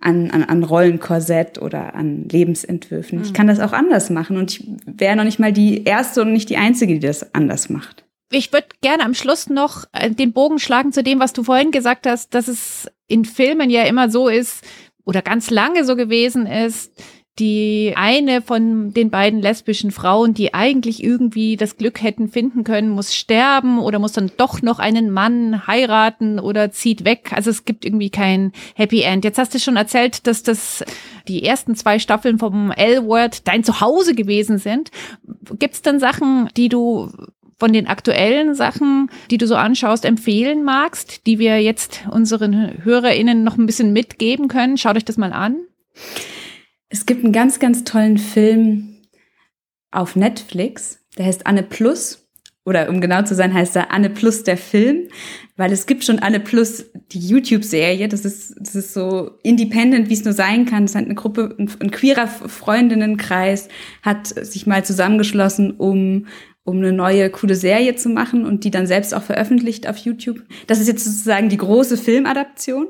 an, 0.00 0.30
an, 0.30 0.44
an 0.44 0.62
Rollenkorsett 0.62 1.60
oder 1.60 1.94
an 1.94 2.28
Lebensentwürfen. 2.28 3.22
Ich 3.22 3.30
mhm. 3.30 3.34
kann 3.34 3.46
das 3.46 3.60
auch 3.60 3.72
anders 3.72 4.10
machen 4.10 4.36
und 4.36 4.52
ich 4.52 4.68
wäre 4.86 5.16
noch 5.16 5.24
nicht 5.24 5.38
mal 5.38 5.52
die 5.52 5.84
erste 5.84 6.22
und 6.22 6.32
nicht 6.32 6.50
die 6.50 6.56
einzige, 6.56 6.94
die 6.94 7.06
das 7.06 7.34
anders 7.34 7.68
macht. 7.68 8.04
Ich 8.30 8.52
würde 8.52 8.68
gerne 8.82 9.04
am 9.04 9.14
Schluss 9.14 9.48
noch 9.48 9.84
äh, 9.92 10.10
den 10.10 10.32
Bogen 10.32 10.58
schlagen 10.58 10.92
zu 10.92 11.02
dem, 11.02 11.18
was 11.18 11.32
du 11.32 11.44
vorhin 11.44 11.70
gesagt 11.70 12.06
hast, 12.06 12.34
dass 12.34 12.46
es 12.46 12.90
in 13.06 13.24
Filmen 13.24 13.70
ja 13.70 13.84
immer 13.84 14.10
so 14.10 14.28
ist 14.28 14.64
oder 15.04 15.22
ganz 15.22 15.50
lange 15.50 15.84
so 15.84 15.96
gewesen 15.96 16.46
ist, 16.46 16.92
die 17.38 17.92
eine 17.96 18.42
von 18.42 18.92
den 18.92 19.10
beiden 19.10 19.40
lesbischen 19.40 19.90
Frauen, 19.90 20.34
die 20.34 20.54
eigentlich 20.54 21.02
irgendwie 21.02 21.56
das 21.56 21.76
Glück 21.76 22.02
hätten 22.02 22.28
finden 22.28 22.64
können, 22.64 22.88
muss 22.88 23.14
sterben 23.14 23.78
oder 23.78 23.98
muss 23.98 24.12
dann 24.12 24.32
doch 24.36 24.62
noch 24.62 24.78
einen 24.78 25.10
Mann 25.10 25.66
heiraten 25.66 26.40
oder 26.40 26.70
zieht 26.72 27.04
weg. 27.04 27.32
Also 27.34 27.50
es 27.50 27.64
gibt 27.64 27.84
irgendwie 27.84 28.10
kein 28.10 28.52
Happy 28.74 29.02
End. 29.02 29.24
Jetzt 29.24 29.38
hast 29.38 29.54
du 29.54 29.58
schon 29.58 29.76
erzählt, 29.76 30.26
dass 30.26 30.42
das 30.42 30.84
die 31.28 31.44
ersten 31.44 31.76
zwei 31.76 31.98
Staffeln 31.98 32.38
vom 32.38 32.70
L-Word 32.72 33.46
dein 33.46 33.62
Zuhause 33.62 34.14
gewesen 34.14 34.58
sind. 34.58 34.90
Gibt 35.58 35.74
es 35.74 35.82
denn 35.82 36.00
Sachen, 36.00 36.48
die 36.56 36.68
du 36.68 37.10
von 37.58 37.72
den 37.72 37.86
aktuellen 37.88 38.54
Sachen, 38.54 39.10
die 39.30 39.38
du 39.38 39.46
so 39.46 39.56
anschaust, 39.56 40.04
empfehlen 40.04 40.64
magst, 40.64 41.26
die 41.26 41.38
wir 41.38 41.60
jetzt 41.60 42.04
unseren 42.10 42.84
HörerInnen 42.84 43.42
noch 43.42 43.58
ein 43.58 43.66
bisschen 43.66 43.92
mitgeben 43.92 44.48
können? 44.48 44.76
Schaut 44.76 44.96
euch 44.96 45.04
das 45.04 45.16
mal 45.16 45.32
an. 45.32 45.56
Es 46.88 47.06
gibt 47.06 47.24
einen 47.24 47.32
ganz, 47.32 47.58
ganz 47.58 47.84
tollen 47.84 48.18
Film 48.18 48.96
auf 49.90 50.16
Netflix, 50.16 51.00
der 51.16 51.26
heißt 51.26 51.46
Anne 51.46 51.62
Plus. 51.62 52.24
Oder 52.64 52.90
um 52.90 53.00
genau 53.00 53.22
zu 53.22 53.34
sein, 53.34 53.54
heißt 53.54 53.76
er 53.76 53.92
Anne 53.92 54.10
Plus 54.10 54.42
der 54.42 54.58
Film, 54.58 55.08
weil 55.56 55.72
es 55.72 55.86
gibt 55.86 56.04
schon 56.04 56.18
Anne 56.18 56.38
Plus 56.38 56.84
die 57.12 57.18
YouTube-Serie. 57.18 58.08
Das 58.08 58.26
ist, 58.26 58.54
das 58.60 58.74
ist 58.74 58.92
so 58.92 59.38
independent, 59.42 60.10
wie 60.10 60.14
es 60.14 60.24
nur 60.24 60.34
sein 60.34 60.66
kann. 60.66 60.84
Das 60.84 60.94
hat 60.94 61.06
eine 61.06 61.14
Gruppe, 61.14 61.56
ein, 61.58 61.70
ein 61.80 61.90
queerer 61.90 62.26
Freundinnenkreis 62.26 63.68
hat 64.02 64.26
sich 64.26 64.66
mal 64.66 64.84
zusammengeschlossen, 64.84 65.72
um 65.72 66.26
um 66.68 66.76
eine 66.76 66.92
neue 66.92 67.30
coole 67.30 67.54
Serie 67.54 67.96
zu 67.96 68.10
machen 68.10 68.44
und 68.44 68.62
die 68.62 68.70
dann 68.70 68.86
selbst 68.86 69.14
auch 69.14 69.22
veröffentlicht 69.22 69.88
auf 69.88 69.96
YouTube. 69.96 70.42
Das 70.66 70.78
ist 70.78 70.86
jetzt 70.86 71.02
sozusagen 71.02 71.48
die 71.48 71.56
große 71.56 71.96
Filmadaption 71.96 72.88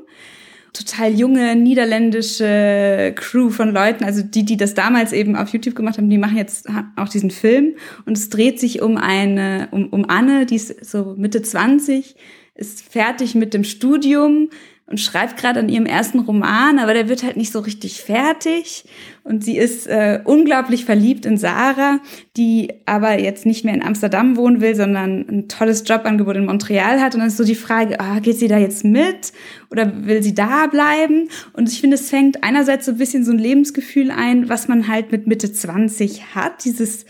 total 0.73 1.11
junge 1.11 1.55
niederländische 1.55 3.13
Crew 3.15 3.49
von 3.49 3.73
Leuten, 3.73 4.03
also 4.03 4.21
die, 4.21 4.45
die 4.45 4.57
das 4.57 4.73
damals 4.73 5.13
eben 5.13 5.35
auf 5.35 5.49
YouTube 5.49 5.75
gemacht 5.75 5.97
haben, 5.97 6.09
die 6.09 6.17
machen 6.17 6.37
jetzt 6.37 6.67
auch 6.95 7.09
diesen 7.09 7.31
Film 7.31 7.75
und 8.05 8.17
es 8.17 8.29
dreht 8.29 8.59
sich 8.59 8.81
um 8.81 8.97
eine, 8.97 9.67
um, 9.71 9.87
um 9.87 10.09
Anne, 10.09 10.45
die 10.45 10.55
ist 10.55 10.85
so 10.85 11.15
Mitte 11.17 11.41
20, 11.41 12.15
ist 12.55 12.81
fertig 12.81 13.35
mit 13.35 13.53
dem 13.53 13.63
Studium, 13.63 14.49
und 14.89 14.99
schreibt 14.99 15.37
gerade 15.37 15.59
an 15.59 15.69
ihrem 15.69 15.85
ersten 15.85 16.19
Roman, 16.19 16.79
aber 16.79 16.95
der 16.95 17.07
wird 17.07 17.21
halt 17.21 17.37
nicht 17.37 17.51
so 17.51 17.59
richtig 17.59 18.01
fertig. 18.01 18.85
Und 19.29 19.43
sie 19.43 19.59
ist 19.59 19.85
äh, 19.85 20.21
unglaublich 20.23 20.85
verliebt 20.85 21.23
in 21.27 21.37
Sarah, 21.37 21.99
die 22.35 22.73
aber 22.87 23.19
jetzt 23.19 23.45
nicht 23.45 23.63
mehr 23.63 23.75
in 23.75 23.83
Amsterdam 23.83 24.35
wohnen 24.37 24.59
will, 24.59 24.75
sondern 24.75 25.23
ein 25.29 25.47
tolles 25.47 25.83
Jobangebot 25.85 26.35
in 26.35 26.47
Montreal 26.47 26.99
hat. 26.99 27.13
Und 27.13 27.19
dann 27.19 27.27
ist 27.27 27.37
so 27.37 27.43
die 27.43 27.53
Frage, 27.53 27.99
ah, 27.99 28.17
geht 28.21 28.39
sie 28.39 28.47
da 28.47 28.57
jetzt 28.57 28.83
mit 28.83 29.31
oder 29.69 30.07
will 30.07 30.23
sie 30.23 30.33
da 30.33 30.65
bleiben? 30.65 31.29
Und 31.53 31.71
ich 31.71 31.79
finde, 31.79 31.93
es 31.93 32.09
fängt 32.09 32.43
einerseits 32.43 32.87
so 32.87 32.93
ein 32.93 32.97
bisschen 32.97 33.23
so 33.23 33.31
ein 33.31 33.37
Lebensgefühl 33.37 34.09
ein, 34.09 34.49
was 34.49 34.67
man 34.67 34.87
halt 34.87 35.11
mit 35.11 35.27
Mitte 35.27 35.53
20 35.53 36.33
hat. 36.33 36.65
Dieses, 36.65 37.05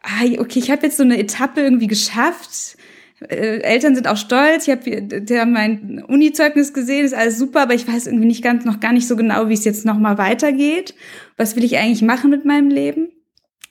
ah, 0.00 0.24
okay, 0.38 0.60
ich 0.60 0.70
habe 0.70 0.86
jetzt 0.86 0.96
so 0.96 1.02
eine 1.02 1.18
Etappe 1.18 1.60
irgendwie 1.60 1.88
geschafft 1.88 2.76
äh, 3.28 3.60
Eltern 3.60 3.94
sind 3.94 4.08
auch 4.08 4.16
stolz. 4.16 4.66
Ich 4.66 4.70
habe 4.70 5.02
die 5.02 5.38
haben 5.38 5.52
mein 5.52 6.04
Uni-Zeugnis 6.06 6.72
gesehen, 6.72 7.04
ist 7.04 7.14
alles 7.14 7.38
super, 7.38 7.62
aber 7.62 7.74
ich 7.74 7.86
weiß 7.86 8.06
irgendwie 8.06 8.26
nicht 8.26 8.42
ganz 8.42 8.64
noch 8.64 8.80
gar 8.80 8.92
nicht 8.92 9.08
so 9.08 9.16
genau, 9.16 9.48
wie 9.48 9.54
es 9.54 9.64
jetzt 9.64 9.84
noch 9.84 9.98
mal 9.98 10.18
weitergeht. 10.18 10.94
Was 11.36 11.56
will 11.56 11.64
ich 11.64 11.76
eigentlich 11.76 12.02
machen 12.02 12.30
mit 12.30 12.44
meinem 12.44 12.70
Leben? 12.70 13.08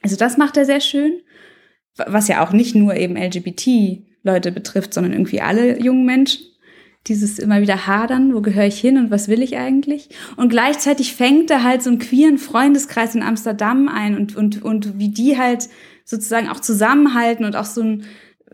Also 0.02 0.16
das 0.18 0.38
macht 0.38 0.58
er 0.58 0.66
sehr 0.66 0.82
schön, 0.82 1.22
was 1.96 2.28
ja 2.28 2.46
auch 2.46 2.52
nicht 2.52 2.76
nur 2.76 2.96
eben 2.96 3.16
LGBT-Leute 3.16 4.52
betrifft, 4.52 4.94
sondern 4.94 5.14
irgendwie 5.14 5.42
alle 5.42 5.80
jungen 5.82 6.06
Menschen. 6.06 6.46
Dieses 7.08 7.38
immer 7.38 7.60
wieder 7.60 7.86
hadern, 7.86 8.34
wo 8.34 8.40
gehöre 8.40 8.68
ich 8.68 8.80
hin 8.80 8.98
und 8.98 9.12
was 9.12 9.28
will 9.28 9.42
ich 9.42 9.58
eigentlich? 9.58 10.08
Und 10.38 10.48
gleichzeitig 10.48 11.14
fängt 11.16 11.52
er 11.52 11.62
halt 11.62 11.84
so 11.84 11.90
einen 11.90 12.00
queeren 12.00 12.38
Freundeskreis 12.38 13.14
in 13.14 13.24
Amsterdam 13.24 13.90
ein 13.90 14.16
und, 14.16 14.38
und, 14.38 14.64
und 14.64 14.98
wie 15.00 15.10
die 15.10 15.38
halt 15.38 15.68
sozusagen 16.06 16.48
auch 16.48 16.62
zusammenhalten 16.62 17.44
und 17.46 17.58
auch 17.58 17.66
so 17.66 17.82
ein, 17.82 18.06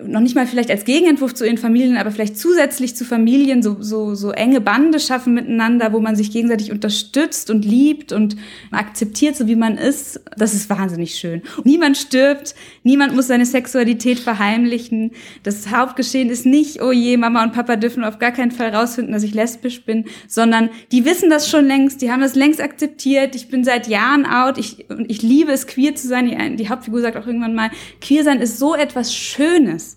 noch 0.01 0.21
nicht 0.21 0.35
mal 0.35 0.47
vielleicht 0.47 0.71
als 0.71 0.85
Gegenentwurf 0.85 1.33
zu 1.33 1.45
ihren 1.45 1.57
Familien, 1.57 1.97
aber 1.97 2.11
vielleicht 2.11 2.37
zusätzlich 2.37 2.95
zu 2.95 3.03
Familien 3.03 3.61
so, 3.61 3.77
so, 3.81 4.15
so 4.15 4.31
enge 4.31 4.61
Bande 4.61 4.99
schaffen 4.99 5.33
miteinander, 5.33 5.91
wo 5.91 5.99
man 5.99 6.15
sich 6.15 6.31
gegenseitig 6.31 6.71
unterstützt 6.71 7.49
und 7.49 7.65
liebt 7.65 8.13
und 8.13 8.37
akzeptiert, 8.71 9.35
so 9.35 9.47
wie 9.47 9.57
man 9.57 9.77
ist. 9.77 10.21
Das 10.37 10.53
ist 10.53 10.69
wahnsinnig 10.69 11.15
schön. 11.15 11.41
Niemand 11.65 11.97
stirbt, 11.97 12.55
niemand 12.83 13.13
muss 13.13 13.27
seine 13.27 13.45
Sexualität 13.45 14.19
verheimlichen. 14.19 15.11
Das 15.43 15.69
Hauptgeschehen 15.69 16.29
ist 16.29 16.45
nicht, 16.45 16.81
oh 16.81 16.91
je, 16.91 17.17
Mama 17.17 17.43
und 17.43 17.51
Papa 17.51 17.75
dürfen 17.75 18.05
auf 18.05 18.19
gar 18.19 18.31
keinen 18.31 18.51
Fall 18.51 18.73
rausfinden, 18.73 19.11
dass 19.13 19.23
ich 19.23 19.33
lesbisch 19.33 19.83
bin, 19.83 20.05
sondern 20.29 20.69
die 20.93 21.03
wissen 21.03 21.29
das 21.29 21.49
schon 21.49 21.65
längst, 21.65 22.01
die 22.01 22.09
haben 22.09 22.21
das 22.21 22.35
längst 22.35 22.61
akzeptiert. 22.61 23.35
Ich 23.35 23.49
bin 23.49 23.65
seit 23.65 23.87
Jahren 23.87 24.25
out, 24.25 24.57
ich, 24.57 24.85
ich 25.07 25.21
liebe 25.21 25.51
es, 25.51 25.67
queer 25.67 25.93
zu 25.95 26.07
sein. 26.07 26.27
Die, 26.27 26.55
die 26.55 26.69
Hauptfigur 26.69 27.01
sagt 27.01 27.17
auch 27.17 27.27
irgendwann 27.27 27.53
mal, 27.53 27.69
queer 27.99 28.23
sein 28.23 28.39
ist 28.39 28.59
so 28.59 28.75
etwas 28.75 29.13
Schönes 29.13 29.88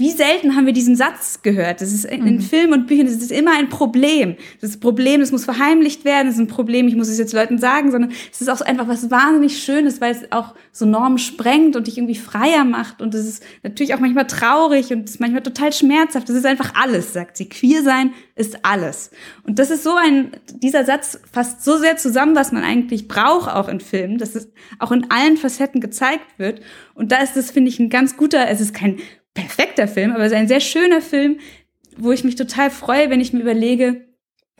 wie 0.00 0.10
selten 0.10 0.56
haben 0.56 0.64
wir 0.64 0.72
diesen 0.72 0.96
Satz 0.96 1.42
gehört? 1.42 1.82
Das 1.82 1.92
ist 1.92 2.06
in, 2.06 2.26
in 2.26 2.36
mhm. 2.36 2.40
Filmen 2.40 2.72
und 2.72 2.86
Büchern, 2.86 3.04
das 3.04 3.16
ist 3.16 3.30
immer 3.30 3.52
ein 3.52 3.68
Problem. 3.68 4.36
Das 4.58 4.70
ist 4.70 4.76
ein 4.76 4.80
Problem, 4.80 5.20
das 5.20 5.30
muss 5.30 5.44
verheimlicht 5.44 6.06
werden, 6.06 6.26
das 6.26 6.36
ist 6.36 6.40
ein 6.40 6.46
Problem, 6.46 6.88
ich 6.88 6.96
muss 6.96 7.08
es 7.08 7.18
jetzt 7.18 7.34
Leuten 7.34 7.58
sagen, 7.58 7.90
sondern 7.90 8.10
es 8.32 8.40
ist 8.40 8.48
auch 8.48 8.62
einfach 8.62 8.88
was 8.88 9.10
wahnsinnig 9.10 9.62
Schönes, 9.62 10.00
weil 10.00 10.12
es 10.12 10.32
auch 10.32 10.54
so 10.72 10.86
Normen 10.86 11.18
sprengt 11.18 11.76
und 11.76 11.86
dich 11.86 11.98
irgendwie 11.98 12.14
freier 12.14 12.64
macht. 12.64 13.02
Und 13.02 13.14
es 13.14 13.26
ist 13.26 13.42
natürlich 13.62 13.92
auch 13.92 14.00
manchmal 14.00 14.26
traurig 14.26 14.90
und 14.90 15.04
es 15.04 15.16
ist 15.16 15.20
manchmal 15.20 15.42
total 15.42 15.70
schmerzhaft. 15.70 16.30
Das 16.30 16.36
ist 16.36 16.46
einfach 16.46 16.72
alles, 16.74 17.12
sagt 17.12 17.36
sie. 17.36 17.50
Queer 17.50 17.82
sein 17.82 18.14
ist 18.36 18.64
alles. 18.64 19.10
Und 19.42 19.58
das 19.58 19.70
ist 19.70 19.84
so 19.84 19.96
ein, 19.96 20.30
dieser 20.62 20.86
Satz 20.86 21.20
fasst 21.30 21.62
so 21.62 21.76
sehr 21.76 21.98
zusammen, 21.98 22.34
was 22.34 22.52
man 22.52 22.64
eigentlich 22.64 23.06
braucht 23.06 23.50
auch 23.50 23.68
in 23.68 23.80
Filmen, 23.80 24.16
dass 24.16 24.34
es 24.34 24.48
auch 24.78 24.92
in 24.92 25.10
allen 25.10 25.36
Facetten 25.36 25.82
gezeigt 25.82 26.38
wird. 26.38 26.62
Und 26.94 27.12
da 27.12 27.18
ist 27.18 27.36
das, 27.36 27.50
finde 27.50 27.68
ich, 27.68 27.78
ein 27.78 27.90
ganz 27.90 28.16
guter, 28.16 28.48
es 28.48 28.62
ist 28.62 28.72
kein 28.72 28.98
perfekter 29.34 29.88
Film, 29.88 30.12
aber 30.12 30.24
es 30.24 30.32
ist 30.32 30.38
ein 30.38 30.48
sehr 30.48 30.60
schöner 30.60 31.00
Film, 31.00 31.38
wo 31.96 32.12
ich 32.12 32.24
mich 32.24 32.36
total 32.36 32.70
freue, 32.70 33.10
wenn 33.10 33.20
ich 33.20 33.32
mir 33.32 33.40
überlege, 33.40 34.06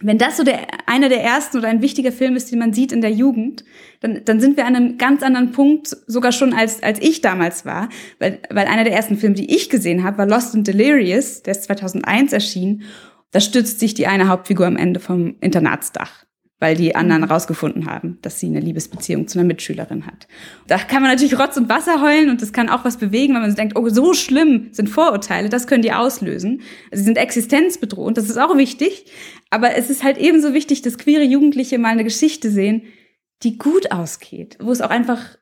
wenn 0.02 0.18
das 0.18 0.38
so 0.38 0.44
der, 0.44 0.66
einer 0.86 1.10
der 1.10 1.22
ersten 1.22 1.58
oder 1.58 1.68
ein 1.68 1.82
wichtiger 1.82 2.10
Film 2.10 2.34
ist, 2.34 2.50
den 2.50 2.58
man 2.58 2.72
sieht 2.72 2.90
in 2.90 3.02
der 3.02 3.10
Jugend, 3.10 3.64
dann, 4.00 4.22
dann 4.24 4.40
sind 4.40 4.56
wir 4.56 4.64
an 4.64 4.74
einem 4.74 4.98
ganz 4.98 5.22
anderen 5.22 5.52
Punkt, 5.52 5.88
sogar 6.06 6.32
schon 6.32 6.54
als, 6.54 6.82
als 6.82 7.00
ich 7.00 7.20
damals 7.20 7.66
war. 7.66 7.90
Weil, 8.18 8.40
weil 8.48 8.66
einer 8.66 8.84
der 8.84 8.94
ersten 8.94 9.18
Filme, 9.18 9.34
die 9.34 9.54
ich 9.54 9.68
gesehen 9.68 10.02
habe, 10.02 10.18
war 10.18 10.26
Lost 10.26 10.54
and 10.54 10.66
Delirious, 10.66 11.42
der 11.42 11.52
ist 11.52 11.64
2001 11.64 12.32
erschienen. 12.32 12.82
Da 13.30 13.40
stützt 13.40 13.78
sich 13.78 13.92
die 13.92 14.06
eine 14.06 14.28
Hauptfigur 14.28 14.66
am 14.66 14.76
Ende 14.76 15.00
vom 15.00 15.36
Internatsdach 15.40 16.24
weil 16.60 16.76
die 16.76 16.94
anderen 16.94 17.22
mhm. 17.22 17.28
rausgefunden 17.28 17.86
haben, 17.86 18.18
dass 18.22 18.38
sie 18.38 18.46
eine 18.46 18.60
Liebesbeziehung 18.60 19.26
zu 19.26 19.38
einer 19.38 19.46
Mitschülerin 19.46 20.06
hat. 20.06 20.28
Da 20.68 20.78
kann 20.78 21.02
man 21.02 21.10
natürlich 21.10 21.38
Rotz 21.38 21.56
und 21.56 21.68
Wasser 21.68 22.02
heulen 22.02 22.30
und 22.30 22.40
das 22.40 22.52
kann 22.52 22.68
auch 22.68 22.84
was 22.84 22.98
bewegen, 22.98 23.34
wenn 23.34 23.40
man 23.40 23.54
denkt, 23.54 23.76
oh, 23.76 23.88
so 23.88 24.12
schlimm 24.12 24.68
sind 24.70 24.88
Vorurteile, 24.88 25.48
das 25.48 25.66
können 25.66 25.82
die 25.82 25.92
auslösen. 25.92 26.60
Sie 26.92 27.02
sind 27.02 27.16
existenzbedrohend, 27.18 28.18
das 28.18 28.28
ist 28.28 28.38
auch 28.38 28.56
wichtig. 28.56 29.06
Aber 29.48 29.74
es 29.74 29.90
ist 29.90 30.04
halt 30.04 30.18
ebenso 30.18 30.54
wichtig, 30.54 30.82
dass 30.82 30.98
queere 30.98 31.24
Jugendliche 31.24 31.78
mal 31.78 31.88
eine 31.88 32.04
Geschichte 32.04 32.50
sehen, 32.50 32.82
die 33.42 33.58
gut 33.58 33.90
ausgeht, 33.90 34.58
wo 34.60 34.70
es 34.70 34.82
auch 34.82 34.90
einfach 34.90 35.38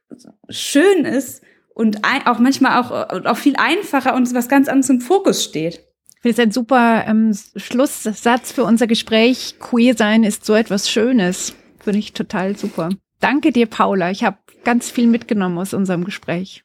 schön 0.49 1.05
ist 1.05 1.43
und 1.75 2.05
auch 2.05 2.39
manchmal 2.39 2.81
auch, 2.81 2.91
auch 3.27 3.37
viel 3.37 3.57
einfacher 3.57 4.15
und 4.15 4.33
was 4.35 4.49
ganz 4.49 4.69
anderes 4.69 4.89
im 4.89 5.01
Fokus 5.01 5.45
steht. 5.45 5.88
Ich 6.19 6.23
finde 6.23 6.43
es 6.43 6.49
ein 6.49 6.53
super 6.53 7.05
ähm, 7.07 7.33
Schlusssatz 7.55 8.51
für 8.51 8.65
unser 8.65 8.89
Gespräch. 8.89 9.55
Queer 9.61 9.95
sein 9.97 10.25
ist 10.25 10.45
so 10.45 10.55
etwas 10.55 10.91
Schönes. 10.91 11.55
Finde 11.79 12.01
ich 12.01 12.13
total 12.13 12.57
super. 12.57 12.89
Danke 13.21 13.53
dir, 13.53 13.67
Paula. 13.67 14.11
Ich 14.11 14.25
habe 14.25 14.37
ganz 14.65 14.91
viel 14.91 15.07
mitgenommen 15.07 15.59
aus 15.59 15.75
unserem 15.75 16.03
Gespräch. 16.03 16.65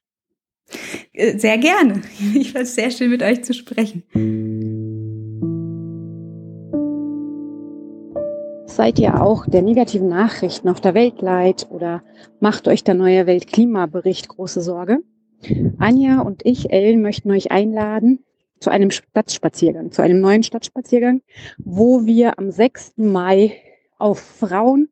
Äh, 1.14 1.38
sehr 1.38 1.60
gerne. 1.60 2.02
Ich 2.34 2.54
fand 2.54 2.66
es 2.66 2.74
sehr 2.74 2.90
schön, 2.90 3.12
mit 3.12 3.22
euch 3.22 3.44
zu 3.44 3.54
sprechen. 3.54 4.02
Seid 8.66 8.98
ihr 8.98 9.22
auch 9.22 9.46
der 9.46 9.62
negativen 9.62 10.10
Nachrichten 10.10 10.68
auf 10.68 10.82
der 10.82 10.96
Welt 10.96 11.22
leid 11.22 11.68
oder 11.70 12.02
macht 12.40 12.68
euch 12.68 12.84
der 12.84 12.96
neue 12.96 13.28
Weltklimabericht 13.28 14.30
große 14.30 14.62
Sorge? 14.62 15.04
Anja 15.78 16.22
und 16.22 16.44
ich, 16.44 16.72
Ellen, 16.72 17.04
möchten 17.04 17.30
euch 17.30 17.52
einladen, 17.52 18.26
zu 18.64 18.72
einem 18.72 18.92
Stadtspaziergang, 18.92 19.92
zu 19.92 20.02
einem 20.02 20.22
neuen 20.22 20.42
Stadtspaziergang, 20.42 21.22
wo 21.58 22.06
wir 22.06 22.40
am 22.40 22.50
6. 22.50 22.94
Mai 22.96 23.58
auf 23.98 24.20
Frauen 24.20 24.88